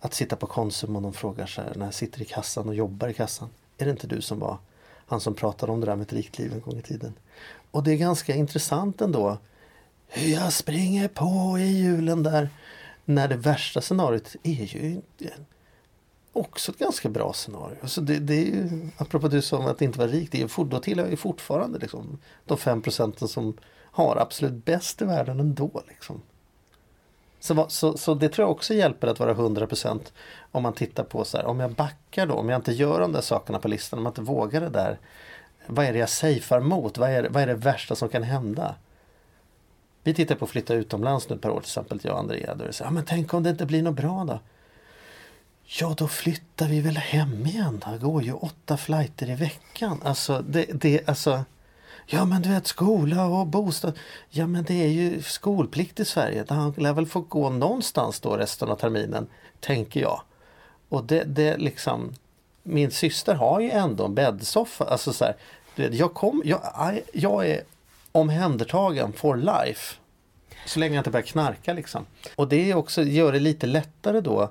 [0.00, 2.74] att sitta på Konsum och de frågar så här när jag sitter i kassan och
[2.74, 3.48] jobbar i kassan.
[3.78, 4.58] Är det inte du som var
[5.06, 7.14] han som pratade om det där med ett rikt liv en gång i tiden?
[7.70, 9.38] Och det är ganska intressant ändå
[10.06, 12.48] hur jag springer på i hjulen där
[13.04, 15.00] när det värsta scenariot är ju
[16.32, 17.86] också ett ganska bra scenario.
[17.86, 20.32] Så det, det är ju, apropå du sa att inte var rikt.
[20.32, 23.56] det är, då tillhör jag fortfarande liksom, de fem procenten som
[23.90, 25.82] har absolut bäst i världen ändå.
[25.88, 26.22] Liksom.
[27.40, 30.00] Så, så, så, det tror jag också hjälper att vara 100%
[30.52, 33.12] om man tittar på så här, om jag backar då, om jag inte gör de
[33.12, 34.98] där sakerna på listan, om jag inte vågar det där.
[35.66, 36.98] Vad är det jag safear mot?
[36.98, 38.74] Vad är, vad är det värsta som kan hända?
[40.02, 42.54] Vi tittar på att flytta utomlands nu per år till exempel, jag och Andrea.
[42.54, 44.40] Då är det så, ja, men tänk om det inte blir något bra då?
[45.64, 47.82] Ja, då flyttar vi väl hem igen.
[47.86, 50.00] Det går ju åtta flighter i veckan.
[50.04, 51.44] Alltså, det, det, alltså
[52.10, 53.98] Ja men du vet skola och bostad.
[54.30, 56.44] Ja men det är ju skolplikt i Sverige.
[56.48, 59.26] Han lär väl få gå någonstans då resten av terminen.
[59.60, 60.20] Tänker jag.
[60.88, 62.14] Och det, det liksom
[62.62, 64.84] Min syster har ju ändå en bäddsoffa.
[64.84, 65.34] Alltså så här,
[65.74, 66.60] jag, kom, jag,
[67.12, 67.62] jag är
[68.12, 69.96] omhändertagen for life.
[70.66, 72.06] Så länge jag inte börjar knarka liksom.
[72.36, 74.50] Och det är också, gör det lite lättare då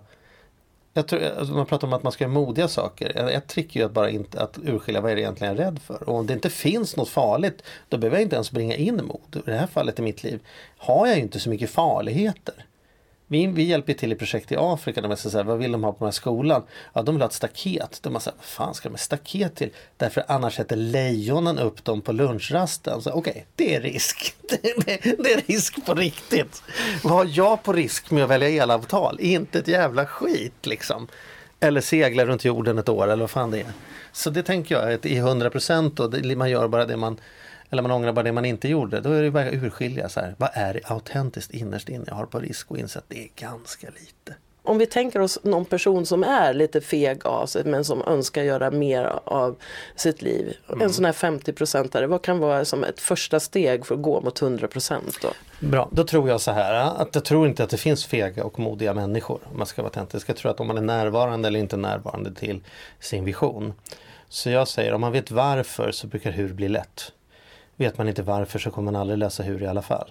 [0.97, 3.29] jag tror, alltså man pratar om att man ska göra modiga saker.
[3.29, 5.65] Ett trick är ju att bara inte att urskilja vad är det egentligen jag är
[5.65, 6.09] rädd för.
[6.09, 9.35] Och om det inte finns något farligt då behöver jag inte ens bringa in mod.
[9.47, 10.39] I det här fallet i mitt liv
[10.77, 12.65] har jag ju inte så mycket farligheter.
[13.29, 15.83] Vi, vi hjälper till i projekt i Afrika De säger så här, vad vill de
[15.83, 16.63] ha på den här skolan?
[16.93, 17.99] Ja, de vill ha ett staket.
[18.01, 19.69] De säger, vad fan ska de med staket till?
[19.97, 22.99] Därför annars sätter lejonen upp dem på lunchrasten.
[22.99, 24.35] Okej, okay, det är risk.
[24.49, 26.63] Det, är, det, är risk på riktigt.
[27.03, 29.19] Vad har jag på risk med att välja elavtal?
[29.19, 31.07] Inte ett jävla skit liksom.
[31.59, 33.71] Eller segla runt jorden ett år eller vad fan det är.
[34.11, 35.99] Så det tänker jag att i 100 procent
[36.37, 37.19] man gör bara det man
[37.69, 38.99] eller man ångrar bara det man inte gjorde.
[38.99, 42.15] Då är det bara att urskilja så här, vad är det autentiskt innerst inne jag
[42.15, 44.35] har på risk och inse att det är ganska lite.
[44.67, 48.43] Om vi tänker oss någon person som är lite feg av sig men som önskar
[48.43, 49.55] göra mer av
[49.95, 50.57] sitt liv.
[50.69, 50.81] Mm.
[50.81, 54.41] En sån här 50-procentare, vad kan vara som ett första steg för att gå mot
[54.41, 55.25] 100 procent?
[55.59, 58.59] Bra, då tror jag så här att jag tror inte att det finns fega och
[58.59, 59.39] modiga människor.
[59.51, 60.29] Om man ska vara autentisk.
[60.29, 62.63] Jag tror att om man är närvarande eller inte närvarande till
[62.99, 63.73] sin vision.
[64.29, 67.11] Så jag säger om man vet varför så brukar hur bli lätt.
[67.77, 70.09] Vet man inte varför så kommer man aldrig läsa hur i alla fall.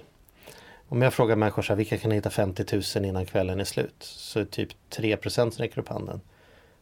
[0.88, 3.96] Om jag frågar människor så här, vilka kan hitta 50 000 innan kvällen är slut?
[3.98, 6.20] Så är typ 3 som räcker upp handen.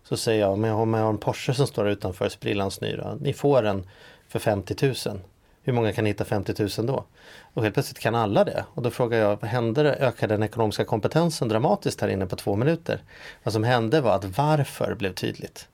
[0.05, 3.63] Så säger jag, om jag har en Porsche som står utanför sprillans ny Ni får
[3.63, 3.87] den
[4.29, 5.21] för 50 000.
[5.63, 7.05] Hur många kan hitta 50 000 då?
[7.55, 8.65] Och helt plötsligt kan alla det.
[8.75, 9.95] Och då frågar jag, vad hände?
[9.95, 13.03] Ökade den ekonomiska kompetensen dramatiskt här inne på två minuter?
[13.43, 15.69] Vad som hände var att varför blev tydligt.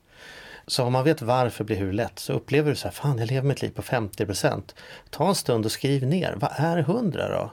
[0.71, 3.29] Så om man vet varför blir hur lätt så upplever du så här, fan jag
[3.29, 4.63] lever mitt liv på 50%
[5.11, 7.53] Ta en stund och skriv ner, vad är 100 då?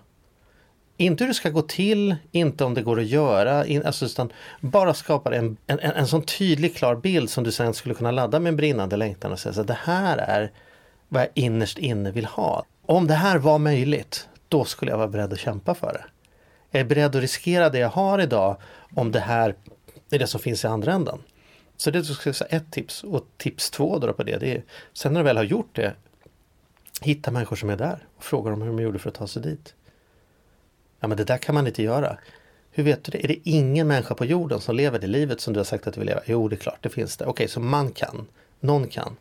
[0.98, 4.34] Inte hur det ska gå till, inte om det går att göra, in, alltså, utan
[4.60, 8.12] bara skapa en, en, en, en sån tydlig klar bild som du sen skulle kunna
[8.12, 10.52] ladda med en brinnande längtan och säga så det här är
[11.10, 12.66] vad jag innerst inne vill ha.
[12.86, 16.06] Om det här var möjligt, då skulle jag vara beredd att kämpa för det.
[16.72, 18.58] Jag är beredd att riskera det jag har idag
[18.96, 19.56] om det här
[20.10, 21.20] är det som finns i andra änden.
[21.78, 23.04] Så det är ett tips.
[23.04, 24.64] Och tips två då på det, det är,
[24.94, 25.94] sen när du väl har gjort det,
[27.02, 29.42] Hitta människor som är där och fråga dem hur de gjorde för att ta sig
[29.42, 29.76] dit.
[31.00, 32.18] Ja men det där kan man inte göra.
[32.72, 33.24] Hur vet du det?
[33.24, 35.94] Är det ingen människa på jorden som lever det livet som du har sagt att
[35.94, 36.22] du vill leva?
[36.26, 37.26] Jo, det är klart, det finns det.
[37.26, 38.28] Okej, så man kan.
[38.60, 39.16] Någon kan.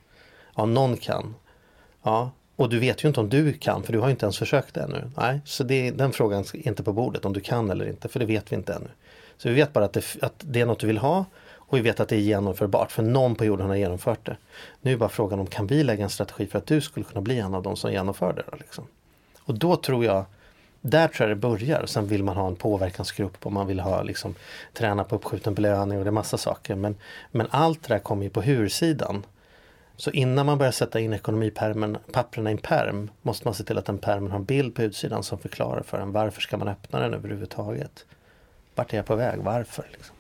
[0.54, 1.34] Ja, någon kan.
[2.02, 4.74] Ja, och du vet ju inte om du kan för du har inte ens försökt
[4.74, 5.10] det ännu.
[5.16, 8.20] Nej, så det, den frågan är inte på bordet om du kan eller inte för
[8.20, 8.88] det vet vi inte ännu.
[9.36, 11.24] Så vi vet bara att det, att det är något du vill ha
[11.66, 14.36] och vi vet att det är genomförbart för någon på jorden har genomfört det.
[14.80, 17.20] Nu är bara frågan om kan vi lägga en strategi för att du skulle kunna
[17.20, 18.42] bli en av de som genomför det.
[18.50, 18.86] Då, liksom.
[19.44, 20.24] Och då tror jag
[20.80, 21.86] där tror jag det börjar.
[21.86, 24.34] Sen vill man ha en påverkansgrupp och man vill ha liksom,
[24.72, 26.74] träna på uppskjuten belöning och det är massa saker.
[26.74, 26.96] Men,
[27.30, 29.26] men allt det där kommer ju på hur-sidan.
[29.96, 33.86] Så innan man börjar sätta in ekonomipapperna i en perm måste man se till att
[33.86, 37.00] den permen har en bild på utsidan som förklarar för en varför ska man öppna
[37.00, 38.04] den överhuvudtaget.
[38.74, 39.38] Vart är jag på väg?
[39.40, 39.86] Varför?
[39.92, 40.15] Liksom.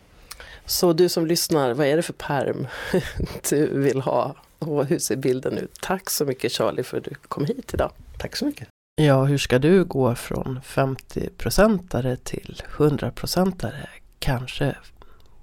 [0.66, 2.66] Så du som lyssnar, vad är det för perm
[3.50, 4.34] du vill ha?
[4.58, 5.78] Och hur ser bilden ut?
[5.80, 7.92] Tack så mycket Charlie för att du kom hit idag.
[8.18, 8.68] Tack så mycket.
[9.02, 13.88] Ja, hur ska du gå från 50-procentare till 100-procentare?
[14.18, 14.76] Kanske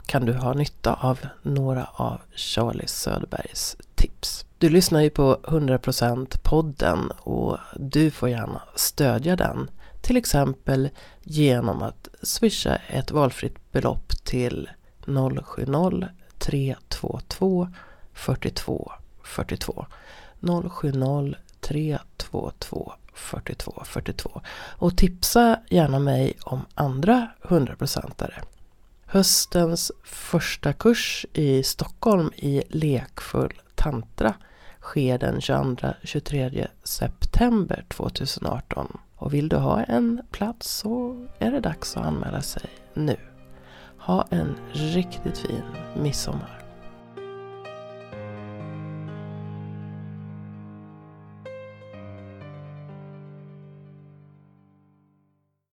[0.05, 4.45] kan du ha nytta av några av Charlie Söderbergs tips.
[4.57, 9.69] Du lyssnar ju på 100% podden och du får gärna stödja den.
[10.01, 10.89] Till exempel
[11.21, 14.69] genom att swisha ett valfritt belopp till
[15.05, 17.67] 070 322
[18.13, 18.91] 42
[19.23, 19.85] 42
[20.69, 24.41] 070 322 42 42
[24.77, 28.41] och tipsa gärna mig om andra 100-procentare.
[29.05, 34.33] Höstens första kurs i Stockholm i lekfull tantra
[34.81, 38.97] sker den 22-23 september 2018.
[39.15, 43.17] Och vill du ha en plats så är det dags att anmäla sig nu.
[44.05, 45.63] Ha en riktigt fin
[45.95, 46.62] midsommar.